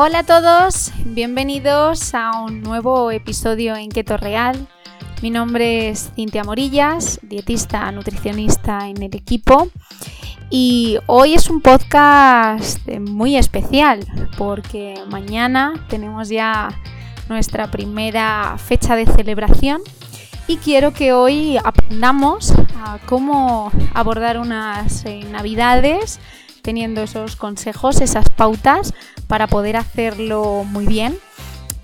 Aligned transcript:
Hola 0.00 0.20
a 0.20 0.22
todos, 0.22 0.92
bienvenidos 1.06 2.14
a 2.14 2.30
un 2.42 2.62
nuevo 2.62 3.10
episodio 3.10 3.74
en 3.74 3.88
Keto 3.88 4.16
Real. 4.16 4.68
Mi 5.22 5.30
nombre 5.30 5.88
es 5.88 6.12
Cintia 6.14 6.44
Morillas, 6.44 7.18
dietista, 7.24 7.90
nutricionista 7.90 8.88
en 8.88 9.02
el 9.02 9.16
equipo. 9.16 9.68
Y 10.50 10.98
hoy 11.06 11.34
es 11.34 11.50
un 11.50 11.62
podcast 11.62 12.78
muy 13.00 13.36
especial 13.36 14.06
porque 14.38 14.94
mañana 15.10 15.84
tenemos 15.88 16.28
ya 16.28 16.68
nuestra 17.28 17.68
primera 17.68 18.54
fecha 18.56 18.94
de 18.94 19.04
celebración 19.04 19.82
y 20.46 20.58
quiero 20.58 20.92
que 20.92 21.12
hoy 21.12 21.58
aprendamos 21.64 22.52
a 22.76 23.00
cómo 23.06 23.72
abordar 23.94 24.38
unas 24.38 25.04
eh, 25.06 25.24
navidades 25.28 26.20
teniendo 26.62 27.02
esos 27.02 27.34
consejos, 27.34 28.00
esas 28.00 28.28
pautas 28.28 28.94
para 29.28 29.46
poder 29.46 29.76
hacerlo 29.76 30.64
muy 30.64 30.86
bien 30.86 31.16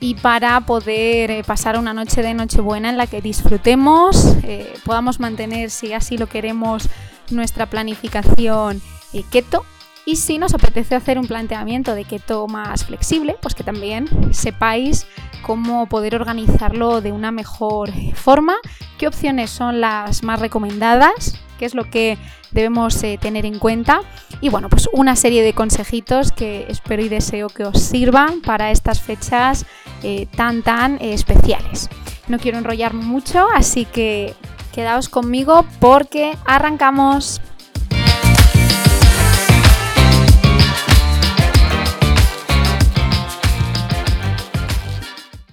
y 0.01 0.17
para 0.17 0.61
poder 0.63 1.31
eh, 1.31 1.45
pasar 1.45 1.79
una 1.79 1.95
noche 1.95 2.23
de 2.23 2.35
Nochebuena 2.35 2.91
en 2.91 2.97
la 2.97 3.07
que 3.07 3.23
disfrutemos, 3.23 4.37
eh, 4.43 4.75
podamos 4.85 5.21
mantener, 5.21 5.71
si 5.71 5.93
así 5.93 6.19
lo 6.19 6.27
queremos, 6.27 6.89
nuestra 7.31 7.67
planificación 7.67 8.83
keto. 9.23 9.65
Y 10.07 10.17
si 10.17 10.37
nos 10.37 10.53
apetece 10.53 10.95
hacer 10.95 11.19
un 11.19 11.27
planteamiento 11.27 11.95
de 11.95 12.05
keto 12.05 12.47
más 12.47 12.85
flexible, 12.85 13.37
pues 13.41 13.55
que 13.55 13.65
también 13.65 14.09
sepáis 14.35 15.07
cómo 15.45 15.87
poder 15.87 16.15
organizarlo 16.17 17.01
de 17.01 17.13
una 17.13 17.31
mejor 17.31 17.91
forma, 18.15 18.55
qué 18.99 19.07
opciones 19.07 19.51
son 19.51 19.81
las 19.81 20.23
más 20.23 20.41
recomendadas, 20.41 21.39
qué 21.59 21.67
es 21.67 21.75
lo 21.75 21.85
que 21.91 22.19
debemos 22.51 23.03
eh, 23.03 23.19
tener 23.21 23.45
en 23.45 23.59
cuenta 23.59 24.01
y 24.41 24.49
bueno, 24.49 24.69
pues 24.71 24.89
una 24.93 25.17
serie 25.17 25.43
de 25.43 25.53
consejitos 25.53 26.33
que 26.33 26.67
espero 26.69 27.03
y 27.03 27.09
deseo 27.09 27.49
que 27.49 27.65
os 27.65 27.81
sirvan 27.81 28.41
para 28.41 28.71
estas 28.71 29.01
fechas 29.01 29.67
eh, 30.03 30.27
tan 30.35 30.63
tan 30.63 30.95
eh, 30.95 31.13
especiales. 31.13 31.91
No 32.27 32.39
quiero 32.39 32.57
enrollar 32.57 32.95
mucho, 32.95 33.47
así 33.55 33.85
que 33.85 34.35
quedaos 34.73 35.09
conmigo 35.09 35.67
porque 35.79 36.37
arrancamos. 36.47 37.41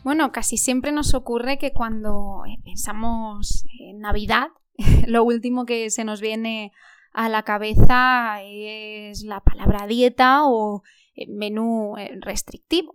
Bueno, 0.04 0.32
casi 0.32 0.58
siempre 0.58 0.92
nos 0.92 1.14
ocurre 1.14 1.60
que 1.60 1.74
cuando 1.74 2.42
eh, 2.48 2.58
pensamos 2.64 3.66
en 3.80 4.00
Navidad, 4.00 4.48
lo 5.08 5.24
último 5.24 5.66
que 5.66 5.92
se 5.92 6.04
nos 6.04 6.22
viene 6.22 6.72
a 7.14 7.30
la 7.30 7.44
cabeza 7.44 8.42
es 8.42 9.24
la 9.24 9.42
palabra 9.42 9.86
dieta 9.86 10.46
o 10.46 10.82
eh, 11.16 11.28
menú 11.30 11.98
eh, 11.98 12.18
restrictivo. 12.22 12.94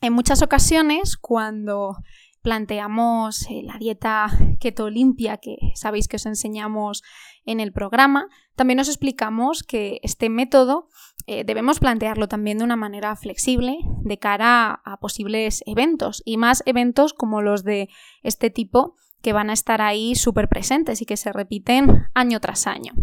En 0.00 0.14
muchas 0.14 0.40
ocasiones, 0.40 1.18
cuando 1.18 1.96
planteamos 2.40 3.46
la 3.62 3.76
dieta 3.78 4.28
keto 4.58 4.88
limpia 4.88 5.36
que 5.36 5.58
sabéis 5.74 6.08
que 6.08 6.16
os 6.16 6.24
enseñamos 6.24 7.02
en 7.44 7.60
el 7.60 7.72
programa, 7.72 8.28
también 8.54 8.80
os 8.80 8.88
explicamos 8.88 9.62
que 9.62 10.00
este 10.02 10.30
método 10.30 10.88
eh, 11.26 11.44
debemos 11.44 11.80
plantearlo 11.80 12.28
también 12.28 12.58
de 12.58 12.64
una 12.64 12.76
manera 12.76 13.14
flexible 13.16 13.78
de 14.02 14.18
cara 14.18 14.80
a, 14.84 14.98
posibles 14.98 15.62
eventos 15.66 16.22
y 16.24 16.36
más 16.36 16.62
eventos 16.66 17.12
como 17.12 17.42
los 17.42 17.64
de 17.64 17.88
este 18.22 18.50
tipo 18.50 18.94
que 19.22 19.32
van 19.32 19.50
a 19.50 19.52
estar 19.52 19.82
ahí 19.82 20.14
súper 20.14 20.48
presentes 20.48 21.02
y 21.02 21.06
que 21.06 21.16
se 21.16 21.32
repiten 21.32 22.04
año 22.14 22.40
tras 22.40 22.66
año. 22.66 22.94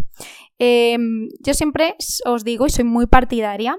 Em, 0.58 1.28
yo 1.40 1.54
siempre 1.54 1.94
os 2.24 2.44
digo 2.44 2.66
y 2.66 2.70
soy 2.70 2.84
muy 2.84 3.06
partidaria 3.06 3.76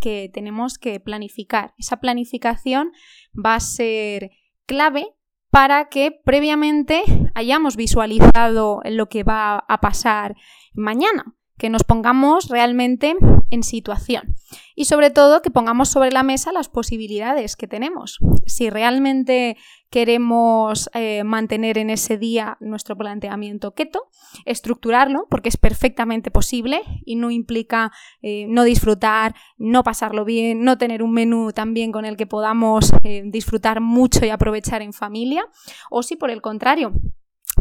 que 0.00 0.30
tenemos 0.32 0.78
que 0.78 1.00
planificar. 1.00 1.74
Esa 1.76 1.98
planificación 1.98 2.92
va 3.34 3.56
a 3.56 3.60
ser 3.60 4.30
clave 4.66 5.06
para 5.50 5.90
que 5.90 6.12
previamente 6.24 7.02
hayamos 7.34 7.76
visualizado 7.76 8.80
lo 8.84 9.08
que 9.10 9.22
va 9.22 9.58
a 9.68 9.80
pasar 9.80 10.34
mañana 10.72 11.36
que 11.62 11.70
nos 11.70 11.84
pongamos 11.84 12.48
realmente 12.48 13.14
en 13.50 13.62
situación 13.62 14.34
y 14.74 14.86
sobre 14.86 15.10
todo 15.10 15.42
que 15.42 15.50
pongamos 15.52 15.90
sobre 15.90 16.10
la 16.10 16.24
mesa 16.24 16.50
las 16.50 16.68
posibilidades 16.68 17.54
que 17.54 17.68
tenemos. 17.68 18.18
Si 18.46 18.68
realmente 18.68 19.56
queremos 19.88 20.90
eh, 20.92 21.22
mantener 21.22 21.78
en 21.78 21.90
ese 21.90 22.18
día 22.18 22.56
nuestro 22.58 22.96
planteamiento 22.96 23.74
keto, 23.74 24.08
estructurarlo, 24.44 25.28
porque 25.30 25.50
es 25.50 25.56
perfectamente 25.56 26.32
posible 26.32 26.82
y 27.04 27.14
no 27.14 27.30
implica 27.30 27.92
eh, 28.22 28.46
no 28.48 28.64
disfrutar, 28.64 29.36
no 29.56 29.84
pasarlo 29.84 30.24
bien, 30.24 30.64
no 30.64 30.78
tener 30.78 31.00
un 31.00 31.12
menú 31.12 31.52
también 31.52 31.92
con 31.92 32.04
el 32.04 32.16
que 32.16 32.26
podamos 32.26 32.92
eh, 33.04 33.22
disfrutar 33.26 33.80
mucho 33.80 34.26
y 34.26 34.30
aprovechar 34.30 34.82
en 34.82 34.92
familia, 34.92 35.44
o 35.92 36.02
si 36.02 36.16
por 36.16 36.32
el 36.32 36.42
contrario 36.42 36.92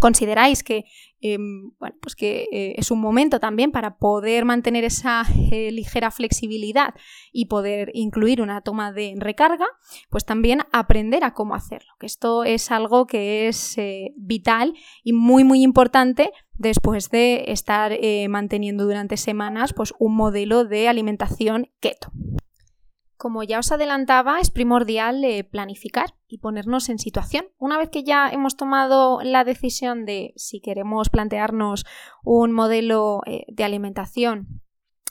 consideráis 0.02 0.64
que, 0.64 0.84
em, 1.22 1.72
bueno, 1.80 1.96
pues 2.02 2.16
que 2.16 2.48
eh, 2.52 2.74
es 2.78 2.90
un 2.90 3.00
momento 3.00 3.40
también 3.40 3.72
para 3.72 3.98
poder 3.98 4.44
mantener 4.44 4.84
esa 4.84 5.24
eh, 5.52 5.72
ligera 5.72 6.10
flexibilidad 6.12 6.96
y 7.32 7.46
poder 7.46 7.92
incluir 7.94 8.42
una 8.42 8.62
toma 8.62 8.92
de 8.92 9.14
recarga, 9.16 9.68
pues 10.10 10.26
también 10.26 10.64
aprender 10.74 11.24
a 11.24 11.34
cómo 11.34 11.54
hacerlo, 11.54 11.94
que 12.00 12.08
esto 12.08 12.44
es 12.44 12.72
algo 12.72 13.06
que 13.06 13.48
es 13.48 13.78
eh, 13.78 14.12
vital 14.18 14.74
y 15.04 15.14
muy 15.14 15.44
muy 15.44 15.62
importante 15.62 16.32
después 16.54 17.10
de 17.10 17.46
estar 17.48 17.92
manteniendo 18.30 18.84
durante 18.84 19.18
semanas 19.18 19.74
pues, 19.74 19.94
un 19.98 20.16
modelo 20.16 20.64
de 20.64 20.88
alimentación 20.88 21.70
keto. 21.80 22.12
Como 23.22 23.44
ya 23.44 23.60
os 23.60 23.72
adelantaba, 23.72 24.40
es 24.40 24.50
primordial 24.50 25.24
eh, 25.24 25.44
planificar 25.44 26.16
y 26.28 26.40
ponernos 26.40 26.90
en 26.90 26.98
situación. 26.98 27.46
Una 27.60 27.78
vez 27.78 27.92
que 27.92 28.04
ya 28.04 28.28
hemos 28.32 28.58
tomado 28.58 29.22
la 29.22 29.44
decisión 29.44 30.06
de 30.08 30.34
si 30.38 30.60
queremos 30.60 31.10
plantearnos 31.10 31.86
un 32.24 32.52
modelo 32.52 33.22
eh, 33.28 33.46
de 33.48 33.64
alimentación 33.64 34.64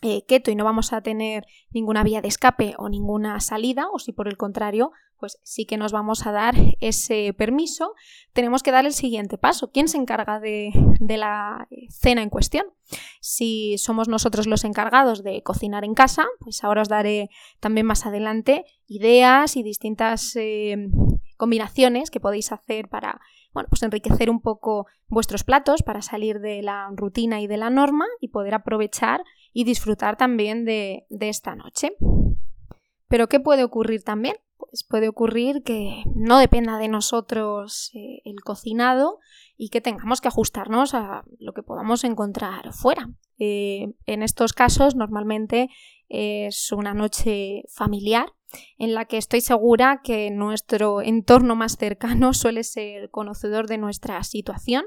eh, 0.03 0.25
keto 0.26 0.50
y 0.50 0.56
no 0.56 0.65
vamos 0.65 0.93
a 0.93 1.03
tener 1.03 1.47
ninguna 1.70 2.03
vía 2.03 2.20
de 2.20 2.26
escape 2.26 2.75
o 2.78 2.88
ninguna 2.88 3.38
salida, 3.38 3.87
o 3.93 4.00
si 4.00 4.10
por 4.10 4.26
el 4.26 4.37
contrario, 4.37 4.91
pues 5.20 5.38
sí 5.44 5.66
que 5.66 5.76
nos 5.76 5.92
vamos 5.92 6.26
a 6.26 6.32
dar 6.32 6.54
ese 6.81 7.32
permiso, 7.34 7.94
tenemos 8.32 8.62
que 8.62 8.72
dar 8.72 8.86
el 8.86 8.92
siguiente 8.92 9.38
paso. 9.38 9.70
¿Quién 9.70 9.86
se 9.86 9.98
encarga 9.98 10.41
de, 10.41 10.72
la 11.00 11.69
cena 11.91 12.22
en 12.22 12.31
cuestión? 12.31 12.66
Si 13.20 13.78
somos 13.78 14.08
nosotros 14.08 14.47
los 14.47 14.64
encargados 14.64 15.22
de 15.22 15.42
cocinar 15.42 15.84
en 15.84 15.94
casa, 15.94 16.26
pues 16.41 16.64
ahora 16.64 16.82
os 16.82 16.88
daré 16.88 17.31
también 17.60 17.86
más 17.86 18.06
adelante 18.06 18.64
ideas 18.88 19.56
y 19.56 19.62
distintas 19.62 20.34
eh, 20.34 20.88
combinaciones 21.37 22.10
que 22.10 22.19
podéis 22.19 22.50
hacer 22.50 22.88
para 22.88 23.20
bueno, 23.52 23.69
pues 23.69 23.82
enriquecer 23.82 24.31
un 24.31 24.41
poco 24.41 24.87
vuestros 25.08 25.44
platos 25.44 25.82
para 25.82 26.02
salir 26.02 26.41
de 26.41 26.62
la 26.62 26.88
rutina 26.94 27.41
y 27.41 27.47
de 27.47 27.56
la 27.56 27.70
norma 27.70 28.06
y 28.20 28.28
poder 28.28 28.54
aprovechar 28.54 29.25
y 29.52 29.64
disfrutar 29.64 30.16
también 30.16 30.64
de, 30.64 31.06
esta 31.10 31.54
noche. 31.56 31.92
Pero 33.08 33.28
¿qué 33.28 33.41
puede 33.41 33.64
ocurrir 33.64 34.04
también? 34.04 34.37
Pues 34.69 34.84
puede 34.84 35.09
ocurrir 35.09 35.62
que 35.62 36.03
no 36.15 36.38
dependa 36.38 36.78
de 36.78 36.88
nosotros 36.88 37.91
eh, 37.94 38.21
el 38.25 38.41
cocinado 38.43 39.19
y 39.56 39.69
que 39.69 39.81
tengamos 39.81 40.21
que 40.21 40.28
ajustarnos 40.28 40.94
a 40.94 41.25
lo 41.38 41.53
que 41.53 41.62
podamos 41.62 42.04
encontrar 42.04 42.72
fuera. 42.72 43.09
Eh, 43.38 43.94
en 44.06 44.23
estos 44.23 44.52
casos 44.52 44.94
normalmente 44.94 45.69
es 46.08 46.73
una 46.73 46.94
noche 46.94 47.62
familiar 47.69 48.32
en 48.79 48.94
la 48.94 49.05
que 49.05 49.17
estoy 49.17 49.40
segura 49.40 50.00
que 50.02 50.31
nuestro 50.31 51.02
entorno 51.02 51.55
más 51.56 51.76
cercano 51.76 52.34
suele 52.34 52.64
ser 52.64 53.11
conocedor 53.11 53.67
de 53.67 53.79
nuestra 53.79 54.23
situación 54.25 54.84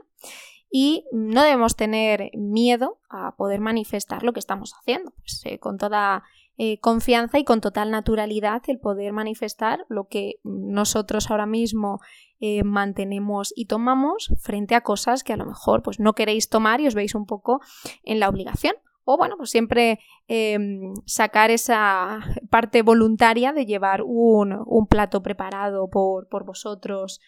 y 0.75 1.05
no 1.11 1.43
debemos 1.43 1.75
tener 1.75 2.31
miedo 2.33 2.99
a 3.07 3.35
poder 3.35 3.59
manifestar 3.59 4.23
lo 4.23 4.33
que 4.33 4.39
estamos 4.39 4.73
haciendo, 4.73 5.11
pues, 5.11 5.41
eh, 5.45 5.59
con 5.59 5.77
toda 5.77 6.23
eh, 6.57 6.79
confianza 6.79 7.39
y 7.39 7.43
con 7.43 7.61
total 7.61 7.89
naturalidad 7.89 8.61
el 8.67 8.79
poder 8.79 9.11
manifestar 9.11 9.85
lo 9.89 10.07
que 10.07 10.35
nosotros 10.43 11.31
ahora 11.31 11.47
mismo 11.47 11.99
eh, 12.39 12.63
mantenemos 12.63 13.53
y 13.55 13.65
tomamos 13.65 14.31
frente 14.39 14.75
a 14.75 14.81
cosas 14.81 15.23
que 15.23 15.33
a 15.33 15.37
lo 15.37 15.45
mejor 15.45 15.81
pues, 15.81 15.99
no 15.99 16.13
queréis 16.13 16.49
tomar 16.49 16.79
y 16.81 16.87
os 16.87 16.93
veis 16.93 17.15
un 17.15 17.25
poco 17.25 17.59
en 18.03 18.19
la 18.19 18.29
obligación 18.29 18.75
o 19.05 19.17
bueno, 19.17 19.35
pues 19.37 19.49
siempre 19.49 19.99
em, 20.27 20.93
sacar 21.05 21.51
esa 21.51 22.19
parte 22.49 22.81
voluntaria 22.83 23.51
de 23.51 23.65
llevar 23.65 24.01
un, 24.05 24.87
plato 24.89 25.21
preparado 25.21 25.89
por, 25.89 26.29
por, 26.29 26.45
vosotros 26.45 27.19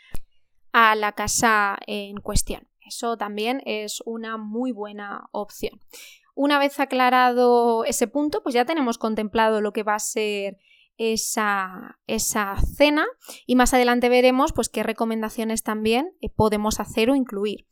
a 0.71 0.95
la 0.95 1.13
casa 1.13 1.77
en 1.87 2.17
cuestión. 2.17 2.67
Eso 2.85 3.17
también 3.17 3.61
es 3.65 4.01
una 4.05 4.37
muy 4.37 4.71
buena 4.71 5.27
opción. 5.31 5.79
Una 6.35 6.59
vez 6.59 6.79
aclarado 6.79 7.85
ese 7.85 8.07
punto, 8.07 8.43
pues 8.43 8.53
ya 8.53 8.65
tenemos 8.65 8.97
contemplado 8.97 9.61
lo 9.61 9.73
que 9.73 9.83
va 9.83 9.95
a 9.95 9.99
ser 9.99 10.57
esa, 10.97 11.99
esa, 12.07 12.55
cena 12.77 13.05
y 13.45 13.55
más 13.55 13.73
adelante 13.73 14.07
veremos 14.07 14.53
pues 14.53 14.69
qué 14.69 14.81
recomendaciones 14.83 15.63
también 15.63 16.13
eh, 16.21 16.29
podemos 16.29 16.79
hacer 16.79 17.09
o 17.09 17.15
incluir. 17.15 17.67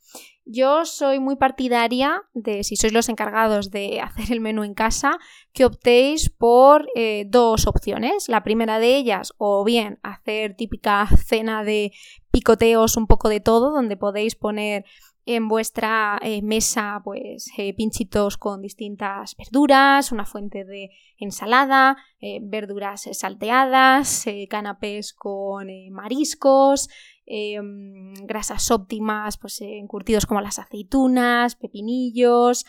Yo 0.46 0.84
soy 0.84 1.20
muy 1.20 1.36
partidaria 1.36 2.22
de, 2.34 2.64
si 2.64 2.76
sois 2.76 2.92
los 2.92 3.08
encargados 3.08 3.70
de 3.70 4.00
hacer 4.02 4.30
el 4.30 4.40
menú 4.40 4.62
en 4.62 4.74
casa, 4.74 5.18
que 5.52 5.64
optéis 5.64 6.28
por 6.28 6.86
eh, 6.94 7.24
dos 7.26 7.66
opciones. 7.66 8.28
La 8.28 8.42
primera 8.42 8.78
de 8.78 8.96
ellas, 8.96 9.32
o 9.38 9.64
bien 9.64 9.98
hacer 10.02 10.54
típica 10.54 11.06
cena 11.16 11.64
de 11.64 11.92
picoteos, 12.30 12.96
un 12.96 13.06
poco 13.06 13.28
de 13.28 13.40
todo, 13.40 13.72
donde 13.72 13.96
podéis 13.96 14.34
poner 14.34 14.84
en 15.26 15.48
vuestra 15.48 16.18
eh, 16.22 16.42
mesa 16.42 17.00
pues 17.02 17.50
eh, 17.56 17.72
pinchitos 17.74 18.36
con 18.36 18.60
distintas 18.60 19.36
verduras, 19.36 20.12
una 20.12 20.26
fuente 20.26 20.64
de 20.64 20.90
ensalada, 21.18 21.96
eh, 22.20 22.40
verduras 22.42 23.08
salteadas, 23.12 24.26
canapés 24.50 25.14
con 25.14 25.68
mariscos, 25.90 26.88
em, 27.26 28.12
grasas 28.26 28.70
óptimas, 28.70 29.38
pues 29.38 29.60
encurtidos 29.62 30.26
como 30.26 30.42
las 30.42 30.58
aceitunas, 30.58 31.56
pepinillos, 31.56 32.66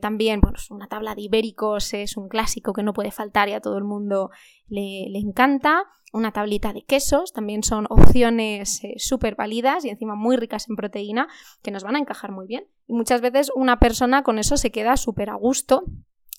también 0.00 0.40
bueno, 0.40 0.58
una 0.70 0.88
tabla 0.88 1.14
de 1.14 1.22
ibéricos 1.22 1.94
es 1.94 2.16
un 2.16 2.28
clásico 2.28 2.72
que 2.72 2.82
no 2.82 2.92
puede 2.92 3.10
faltar 3.10 3.48
y 3.48 3.52
a 3.52 3.60
todo 3.60 3.78
el 3.78 3.84
mundo 3.84 4.30
le, 4.68 5.06
le 5.08 5.18
encanta 5.18 5.84
una 6.14 6.30
tablita 6.30 6.72
de 6.72 6.84
quesos, 6.84 7.32
también 7.32 7.64
son 7.64 7.86
opciones 7.90 8.84
eh, 8.84 8.94
súper 8.98 9.34
válidas 9.34 9.84
y 9.84 9.88
encima 9.88 10.14
muy 10.14 10.36
ricas 10.36 10.68
en 10.68 10.76
proteína 10.76 11.26
que 11.60 11.72
nos 11.72 11.82
van 11.82 11.96
a 11.96 11.98
encajar 11.98 12.30
muy 12.30 12.46
bien. 12.46 12.68
Y 12.86 12.92
muchas 12.92 13.20
veces 13.20 13.50
una 13.54 13.80
persona 13.80 14.22
con 14.22 14.38
eso 14.38 14.56
se 14.56 14.70
queda 14.70 14.96
súper 14.96 15.30
a 15.30 15.34
gusto 15.34 15.84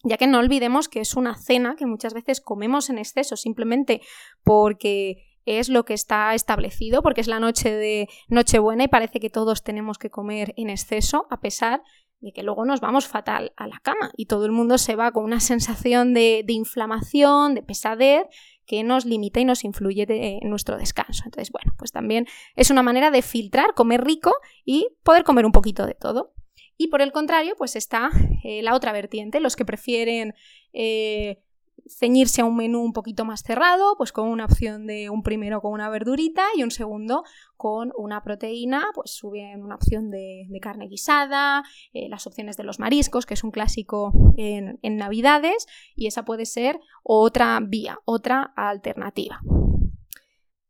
ya 0.05 0.17
que 0.17 0.27
no 0.27 0.37
olvidemos 0.37 0.87
que 0.87 1.01
es 1.01 1.15
una 1.15 1.35
cena 1.35 1.75
que 1.75 1.87
muchas 1.87 2.13
veces 2.13 2.39
comemos 2.39 2.89
en 2.89 2.99
exceso 2.99 3.35
simplemente 3.35 4.01
porque 4.43 5.25
es 5.45 5.67
lo 5.67 5.83
que 5.83 5.93
está 5.93 6.33
establecido, 6.35 7.01
porque 7.01 7.21
es 7.21 7.27
la 7.27 7.39
noche 7.39 7.71
de 7.71 8.07
Nochebuena 8.29 8.83
y 8.83 8.87
parece 8.87 9.19
que 9.19 9.29
todos 9.29 9.63
tenemos 9.63 9.97
que 9.97 10.09
comer 10.09 10.53
en 10.57 10.69
exceso, 10.69 11.27
a 11.29 11.39
pesar 11.39 11.81
de 12.25 12.33
que 12.33 12.41
luego 12.41 12.65
nos 12.65 12.81
vamos 12.81 13.07
fatal 13.07 13.53
a 13.55 13.67
la 13.67 13.79
cama 13.83 14.11
y 14.17 14.25
todo 14.25 14.45
el 14.45 14.51
mundo 14.51 14.79
se 14.79 14.95
va 14.95 15.11
con 15.11 15.23
una 15.23 15.39
sensación 15.39 16.15
de, 16.15 16.43
de 16.43 16.53
inflamación, 16.53 17.53
de 17.53 17.61
pesadez 17.61 18.25
que 18.65 18.83
nos 18.83 19.05
limita 19.05 19.39
y 19.39 19.45
nos 19.45 19.63
influye 19.63 20.07
en 20.09 20.49
nuestro 20.49 20.75
descanso. 20.77 21.21
Entonces, 21.25 21.51
bueno, 21.51 21.73
pues 21.77 21.91
también 21.91 22.25
es 22.55 22.71
una 22.71 22.81
manera 22.81 23.11
de 23.11 23.21
filtrar, 23.21 23.75
comer 23.75 24.03
rico 24.03 24.33
y 24.65 24.87
poder 25.03 25.23
comer 25.23 25.45
un 25.45 25.51
poquito 25.51 25.85
de 25.85 25.93
todo. 25.93 26.33
Y 26.75 26.87
por 26.87 27.03
el 27.03 27.11
contrario, 27.11 27.53
pues 27.55 27.75
está 27.75 28.09
eh, 28.43 28.63
la 28.63 28.73
otra 28.73 28.91
vertiente, 28.91 29.39
los 29.39 29.55
que 29.55 29.65
prefieren 29.65 30.33
eh, 30.73 31.43
ceñirse 31.87 32.41
a 32.41 32.45
un 32.45 32.55
menú 32.55 32.81
un 32.81 32.93
poquito 32.93 33.25
más 33.25 33.43
cerrado, 33.43 33.95
pues 33.97 34.11
con 34.11 34.27
una 34.27 34.45
opción 34.45 34.87
de 34.87 35.09
un 35.09 35.23
primero 35.23 35.61
con 35.61 35.71
una 35.71 35.89
verdurita 35.89 36.43
y 36.55 36.63
un 36.63 36.71
segundo 36.71 37.23
con 37.57 37.91
una 37.97 38.23
proteína, 38.23 38.87
pues 38.93 39.11
suben 39.11 39.63
una 39.63 39.75
opción 39.75 40.09
de, 40.09 40.47
carne 40.61 40.87
guisada, 40.87 41.63
eh, 41.93 42.09
las 42.09 42.25
opciones 42.27 42.57
de 42.57 42.63
los 42.63 42.79
mariscos, 42.79 43.25
que 43.25 43.35
es 43.35 43.43
un 43.43 43.51
clásico 43.51 44.11
en, 44.37 44.79
en 44.81 44.97
Navidades, 44.97 45.67
y 45.95 46.07
esa 46.07 46.25
puede 46.25 46.45
ser 46.45 46.79
otra 47.03 47.59
vía, 47.61 47.99
otra 48.05 48.53
alternativa. 48.55 49.41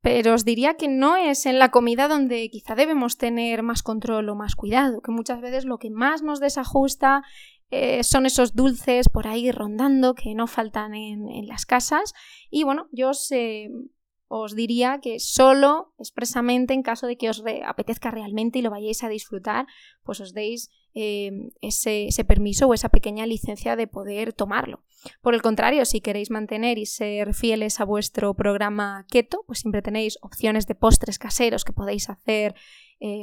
Pero 0.06 0.36
os 0.36 0.46
diría 0.46 0.75
que 0.75 0.88
no 0.88 1.16
es 1.16 1.48
en 1.48 1.58
la 1.58 1.72
comida 1.72 2.08
donde 2.08 2.48
quizá 2.51 2.75
debemos 2.75 3.18
tener 3.18 3.63
más 3.63 3.81
control 3.81 4.30
o 4.30 4.36
más 4.36 4.56
cuidado, 4.56 5.01
que 5.01 5.12
muchas 5.12 5.42
veces 5.42 5.66
lo 5.66 5.80
que 5.80 5.90
más 5.90 6.22
nos 6.22 6.40
desajusta 6.40 7.24
eh, 7.72 8.04
son 8.04 8.26
esos 8.26 8.56
dulces 8.56 9.10
por 9.10 9.28
ahí 9.28 9.52
rondando 9.52 10.14
que 10.14 10.36
no 10.36 10.48
faltan 10.48 10.94
en, 10.94 11.48
las 11.48 11.66
casas. 11.66 12.14
Y 12.52 12.64
bueno, 12.64 12.88
yo 12.92 13.10
os, 13.10 13.32
eh, 13.32 13.70
os, 14.28 14.56
diría 14.56 15.00
que 15.02 15.20
solo 15.20 15.94
expresamente 15.98 16.74
en 16.74 16.84
caso 16.84 17.08
de 17.08 17.18
que 17.18 17.30
os 17.30 17.44
apetezca 17.66 18.12
realmente 18.12 18.60
y 18.60 18.62
lo 18.62 18.70
vayáis 18.70 19.04
a 19.04 19.10
disfrutar, 19.10 19.66
pues 20.04 20.22
os 20.22 20.34
deis 20.34 20.70
eh, 20.94 21.32
ese, 21.62 22.08
ese, 22.08 22.24
permiso 22.24 22.68
o 22.68 22.74
esa 22.74 22.90
pequeña 22.90 23.26
licencia 23.26 23.76
de 23.76 23.88
poder 23.88 24.34
tomarlo. 24.34 24.84
Por 25.22 25.34
el 25.34 25.42
contrario, 25.42 25.86
si 25.86 26.02
queréis 26.02 26.30
mantener 26.30 26.78
y 26.78 26.86
ser 26.86 27.34
fieles 27.34 27.80
a 27.80 27.86
vuestro 27.86 28.36
programa 28.36 29.06
keto, 29.10 29.44
pues 29.48 29.60
siempre 29.60 29.82
tenéis 29.82 30.18
opciones 30.22 30.68
de 30.68 30.76
postres 30.76 31.20
caseros 31.20 31.66
que 31.66 31.74
podéis 31.74 32.10
hacer 32.10 32.56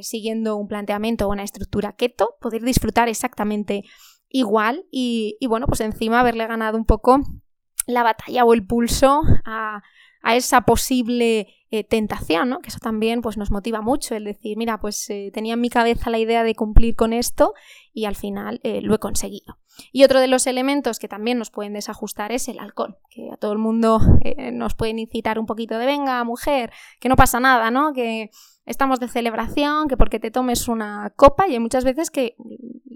siguiendo 0.02 0.56
un 0.56 0.68
planteamiento 0.68 1.26
o 1.26 1.32
una 1.32 1.42
estructura 1.42 1.94
keto, 1.96 2.36
poder 2.40 2.62
disfrutar 2.62 3.08
exactamente 3.08 3.84
igual 4.32 4.86
y, 4.90 5.38
bueno, 5.46 5.66
pues 5.66 5.80
encima 5.80 6.20
haberle 6.20 6.46
ganado 6.46 6.76
un 6.76 6.84
poco 6.84 7.20
la 7.86 8.02
batalla 8.02 8.44
o 8.44 8.54
el 8.54 8.66
pulso 8.66 9.22
a, 9.44 9.82
esa 10.24 10.62
posible 10.62 11.48
eh, 11.74 11.84
tentación, 11.84 12.50
¿no? 12.50 12.58
Que 12.58 12.68
eso 12.68 12.80
también 12.80 13.22
pues, 13.22 13.38
nos 13.38 13.50
motiva 13.50 13.80
mucho, 13.80 14.14
el 14.14 14.24
decir, 14.24 14.58
mira, 14.58 14.78
pues 14.78 15.08
eh, 15.08 15.30
tenía 15.32 15.54
en 15.54 15.60
mi 15.62 15.70
cabeza 15.70 16.10
la 16.10 16.18
idea 16.18 16.44
de 16.44 16.54
cumplir 16.54 16.94
con 16.96 17.14
esto 17.14 17.54
y 17.94 18.04
al 18.04 18.14
final 18.14 18.60
eh, 18.62 18.82
lo 18.82 18.94
he 18.94 18.98
conseguido. 18.98 19.56
Y 19.90 20.04
otro 20.04 20.20
de 20.20 20.28
los 20.28 20.46
elementos 20.46 20.98
que 20.98 21.08
también 21.08 21.38
nos 21.38 21.50
pueden 21.50 21.72
desajustar 21.72 22.30
es 22.30 22.48
el 22.48 22.58
alcohol, 22.58 22.98
que 23.08 23.30
a 23.32 23.38
todo 23.38 23.52
el 23.52 23.58
mundo 23.58 24.00
nos 24.52 24.74
pueden 24.74 24.98
incitar 24.98 25.38
un 25.38 25.46
poquito 25.46 25.78
de, 25.78 25.86
venga, 25.86 26.22
mujer, 26.24 26.74
que 27.00 27.08
no 27.08 27.16
pasa 27.16 27.40
nada, 27.40 27.70
¿no? 27.70 27.94
Que 27.94 28.28
estamos 28.66 29.00
de 29.00 29.08
celebración, 29.08 29.88
que 29.88 29.96
porque 29.96 30.20
te 30.20 30.30
tomes 30.30 30.68
una 30.68 31.14
copa 31.16 31.48
y 31.48 31.54
hay 31.54 31.58
muchas 31.58 31.84
veces 31.84 32.10
que 32.10 32.36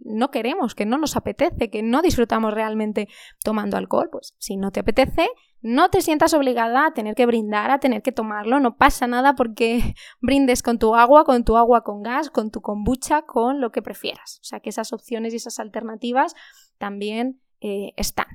no 0.04 0.30
queremos, 0.30 0.74
que 0.74 0.84
no 0.84 0.98
nos 0.98 1.16
apetece, 1.16 1.70
que 1.70 1.82
no 1.82 2.02
disfrutamos 2.02 2.52
realmente 2.52 3.08
tomando 3.42 3.78
alcohol. 3.78 4.10
Pues 4.12 4.34
si 4.36 4.58
no 4.58 4.70
te 4.70 4.80
apetece, 4.80 5.28
no 5.62 5.90
te 5.90 6.00
sientas 6.00 6.34
obligada 6.34 6.86
a 6.86 6.92
tener 6.92 7.14
que 7.14 7.26
brindar, 7.26 7.70
a 7.70 7.80
tener 7.80 8.02
que 8.02 8.12
tomarlo, 8.12 8.60
no 8.60 8.76
pasa 8.76 9.06
nada 9.06 9.34
porque 9.34 9.94
brindes 10.20 10.62
con 10.62 10.78
tu 10.78 10.94
agua, 10.94 11.24
con 11.24 11.44
tu 11.44 11.56
agua 11.56 11.82
con 11.82 12.02
gas, 12.02 12.30
con 12.30 12.50
tu 12.50 12.60
kombucha, 12.60 13.22
con 13.22 13.60
lo 13.60 13.72
que 13.72 13.82
prefieras. 13.82 14.38
O 14.40 14.44
sea 14.44 14.60
que 14.60 14.70
esas 14.70 14.92
opciones 14.92 15.32
y 15.32 15.36
esas 15.36 15.58
alternativas 15.58 16.34
también 16.78 17.40
eh, 17.60 17.92
están. 17.96 18.26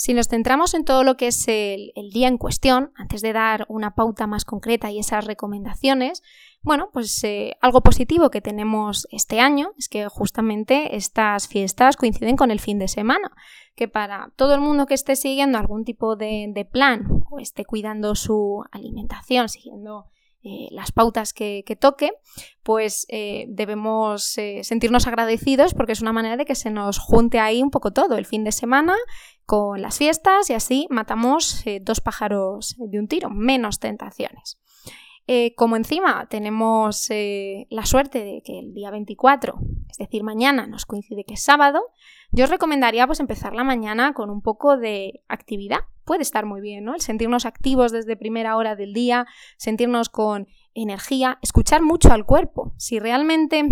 Si 0.00 0.14
nos 0.14 0.28
centramos 0.28 0.74
en 0.74 0.84
todo 0.84 1.02
lo 1.02 1.16
que 1.16 1.26
es 1.26 1.48
el, 1.48 1.90
día 2.12 2.28
en 2.28 2.38
cuestión, 2.38 2.92
antes 2.94 3.20
de 3.20 3.32
dar 3.32 3.66
una 3.68 3.96
pauta 3.96 4.28
más 4.28 4.44
concreta 4.44 4.92
y 4.92 5.00
esas 5.00 5.24
recomendaciones, 5.24 6.22
bueno, 6.62 6.90
pues 6.92 7.24
eh, 7.24 7.56
algo 7.60 7.80
positivo 7.80 8.30
que 8.30 8.40
tenemos 8.40 9.08
este 9.10 9.40
año 9.40 9.72
es 9.76 9.88
que 9.88 10.06
justamente 10.06 10.94
estas 10.94 11.48
fiestas 11.48 11.96
coinciden 11.96 12.36
con 12.36 12.52
el 12.52 12.60
fin 12.60 12.78
de 12.78 12.86
semana, 12.86 13.32
que 13.74 13.88
para 13.88 14.32
todo 14.36 14.54
el 14.54 14.60
mundo 14.60 14.86
que 14.86 14.94
esté 14.94 15.16
siguiendo 15.16 15.58
algún 15.58 15.84
tipo 15.84 16.14
de 16.14 16.68
plan 16.70 17.24
o 17.28 17.40
esté 17.40 17.64
cuidando 17.64 18.14
su 18.14 18.62
alimentación, 18.70 19.48
siguiendo 19.48 20.06
eh, 20.44 20.68
las 20.70 20.92
pautas 20.92 21.32
que, 21.32 21.64
toque, 21.80 22.12
pues 22.62 23.06
eh, 23.08 23.46
debemos 23.48 24.38
eh, 24.38 24.62
sentirnos 24.62 25.08
agradecidos 25.08 25.74
porque 25.74 25.92
es 25.92 26.00
una 26.00 26.12
manera 26.12 26.36
de 26.36 26.44
que 26.44 26.54
se 26.54 26.70
nos 26.70 26.98
junte 26.98 27.40
ahí 27.40 27.60
un 27.60 27.70
poco 27.70 27.92
todo, 27.92 28.16
el 28.16 28.24
fin 28.24 28.44
de 28.44 28.52
semana 28.52 28.94
con 29.46 29.82
las 29.82 29.98
fiestas 29.98 30.48
y 30.50 30.54
así 30.54 30.86
matamos 30.90 31.64
dos 31.80 32.00
pájaros 32.00 32.76
de 32.78 32.98
un 33.00 33.08
tiro, 33.08 33.30
menos 33.30 33.80
tentaciones. 33.80 34.58
Como 35.56 35.76
encima 35.76 36.26
tenemos 36.28 37.08
la 37.10 37.84
suerte 37.84 38.24
de 38.24 38.42
que 38.44 38.58
el 38.58 38.72
día 38.72 38.90
24, 38.90 39.58
es 39.90 39.98
decir, 39.98 40.22
mañana 40.24 40.66
nos 40.66 40.86
coincide 40.86 41.24
que 41.24 41.34
es 41.34 41.42
sábado, 41.42 41.80
yo 42.30 42.44
os 42.44 42.50
recomendaría 42.50 43.06
pues 43.06 43.20
empezar 43.20 43.54
la 43.54 43.64
mañana 43.64 44.12
con 44.12 44.30
un 44.30 44.42
poco 44.42 44.76
de 44.76 45.22
actividad. 45.28 45.80
Puede 46.04 46.22
estar 46.22 46.46
muy 46.46 46.60
bien, 46.60 46.84
¿no? 46.84 46.94
El 46.94 47.02
sentirnos 47.02 47.44
activos 47.44 47.92
desde 47.92 48.16
primera 48.16 48.56
hora 48.56 48.76
del 48.76 48.94
día, 48.94 49.26
sentirnos 49.58 50.08
con 50.08 50.46
energía, 50.74 51.38
escuchar 51.42 51.82
mucho 51.82 52.12
al 52.12 52.24
cuerpo. 52.24 52.72
Si 52.78 52.98
realmente 52.98 53.66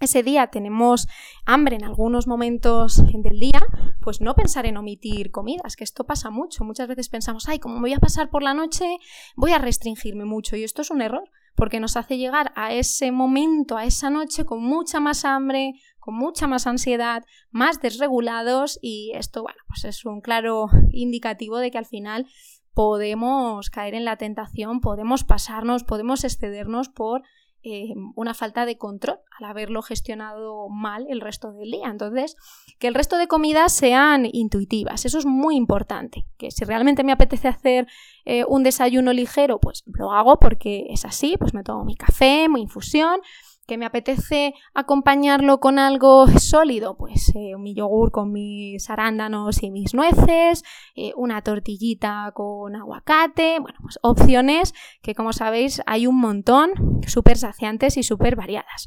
ese 0.00 0.22
día 0.22 0.48
tenemos 0.48 1.08
hambre 1.44 1.76
en 1.76 1.84
algunos 1.84 2.26
momentos 2.26 3.02
del 3.12 3.40
día, 3.40 3.60
pues 4.02 4.20
no 4.20 4.34
pensar 4.34 4.66
en 4.66 4.76
omitir 4.76 5.30
comidas, 5.30 5.76
que 5.76 5.84
esto 5.84 6.04
pasa 6.04 6.30
mucho. 6.30 6.64
Muchas 6.64 6.88
veces 6.88 7.08
pensamos, 7.08 7.48
ay, 7.48 7.58
como 7.58 7.76
me 7.76 7.82
voy 7.82 7.94
a 7.94 7.98
pasar 7.98 8.28
por 8.28 8.42
la 8.42 8.54
noche, 8.54 8.98
voy 9.36 9.52
a 9.52 9.58
restringirme 9.58 10.24
mucho. 10.24 10.56
Y 10.56 10.64
esto 10.64 10.82
es 10.82 10.90
un 10.90 11.00
error, 11.00 11.30
porque 11.54 11.80
nos 11.80 11.96
hace 11.96 12.18
llegar 12.18 12.52
a 12.54 12.72
ese 12.72 13.10
momento, 13.10 13.76
a 13.76 13.84
esa 13.84 14.10
noche, 14.10 14.44
con 14.44 14.62
mucha 14.62 15.00
más 15.00 15.24
hambre, 15.24 15.72
con 15.98 16.14
mucha 16.14 16.46
más 16.46 16.66
ansiedad, 16.66 17.24
más 17.50 17.80
desregulados 17.80 18.78
y 18.80 19.12
esto, 19.14 19.42
bueno, 19.42 19.58
pues 19.66 19.84
es 19.84 20.04
un 20.04 20.20
claro 20.20 20.68
indicativo 20.92 21.58
de 21.58 21.70
que 21.70 21.78
al 21.78 21.86
final 21.86 22.26
podemos 22.74 23.70
caer 23.70 23.94
en 23.94 24.04
la 24.04 24.16
tentación, 24.16 24.80
podemos 24.80 25.24
pasarnos, 25.24 25.82
podemos 25.82 26.22
excedernos 26.24 26.90
por 26.90 27.22
eh, 27.68 27.94
una 28.14 28.32
falta 28.32 28.64
de 28.64 28.78
control 28.78 29.18
al 29.40 29.50
haberlo 29.50 29.82
gestionado 29.82 30.68
mal 30.68 31.04
el 31.08 31.20
resto 31.20 31.52
del 31.52 31.72
día. 31.72 31.88
Entonces, 31.88 32.36
que 32.78 32.86
el 32.86 32.94
resto 32.94 33.18
de 33.18 33.26
comidas 33.26 33.72
sean 33.72 34.28
intuitivas, 34.32 35.04
eso 35.04 35.18
es 35.18 35.26
muy 35.26 35.56
importante. 35.56 36.26
Que 36.38 36.52
si 36.52 36.64
realmente 36.64 37.02
me 37.02 37.10
apetece 37.10 37.48
hacer 37.48 37.88
eh, 38.24 38.44
un 38.46 38.62
desayuno 38.62 39.12
ligero, 39.12 39.58
pues 39.58 39.82
lo 39.86 40.12
hago 40.12 40.38
porque 40.38 40.86
es 40.90 41.04
así, 41.04 41.34
pues 41.40 41.54
me 41.54 41.64
tomo 41.64 41.84
mi 41.84 41.96
café, 41.96 42.48
mi 42.48 42.62
infusión 42.62 43.20
¿Que 43.66 43.78
me 43.78 43.86
apetece 43.86 44.54
acompañarlo 44.74 45.58
con 45.58 45.80
algo 45.80 46.28
sólido? 46.38 46.96
Pues 46.96 47.32
eh, 47.34 47.56
mi 47.58 47.74
yogur 47.74 48.12
con 48.12 48.30
mis 48.30 48.88
arándanos 48.88 49.60
y 49.64 49.72
mis 49.72 49.92
nueces, 49.92 50.62
eh, 50.94 51.12
una 51.16 51.42
tortillita 51.42 52.30
con 52.32 52.76
aguacate, 52.76 53.58
bueno, 53.58 53.78
pues 53.82 53.98
opciones 54.02 54.72
que 55.02 55.16
como 55.16 55.32
sabéis 55.32 55.82
hay 55.86 56.06
un 56.06 56.20
montón, 56.20 56.70
súper 57.08 57.38
saciantes 57.38 57.96
y 57.96 58.04
súper 58.04 58.36
variadas. 58.36 58.86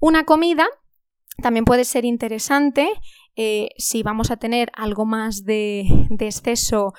Una 0.00 0.24
comida 0.24 0.66
también 1.42 1.64
puede 1.64 1.84
ser 1.84 2.04
interesante 2.04 2.90
eh, 3.36 3.70
si 3.78 4.02
vamos 4.02 4.30
a 4.30 4.36
tener 4.36 4.70
algo 4.74 5.06
más 5.06 5.44
de, 5.44 5.86
exceso 6.18 6.92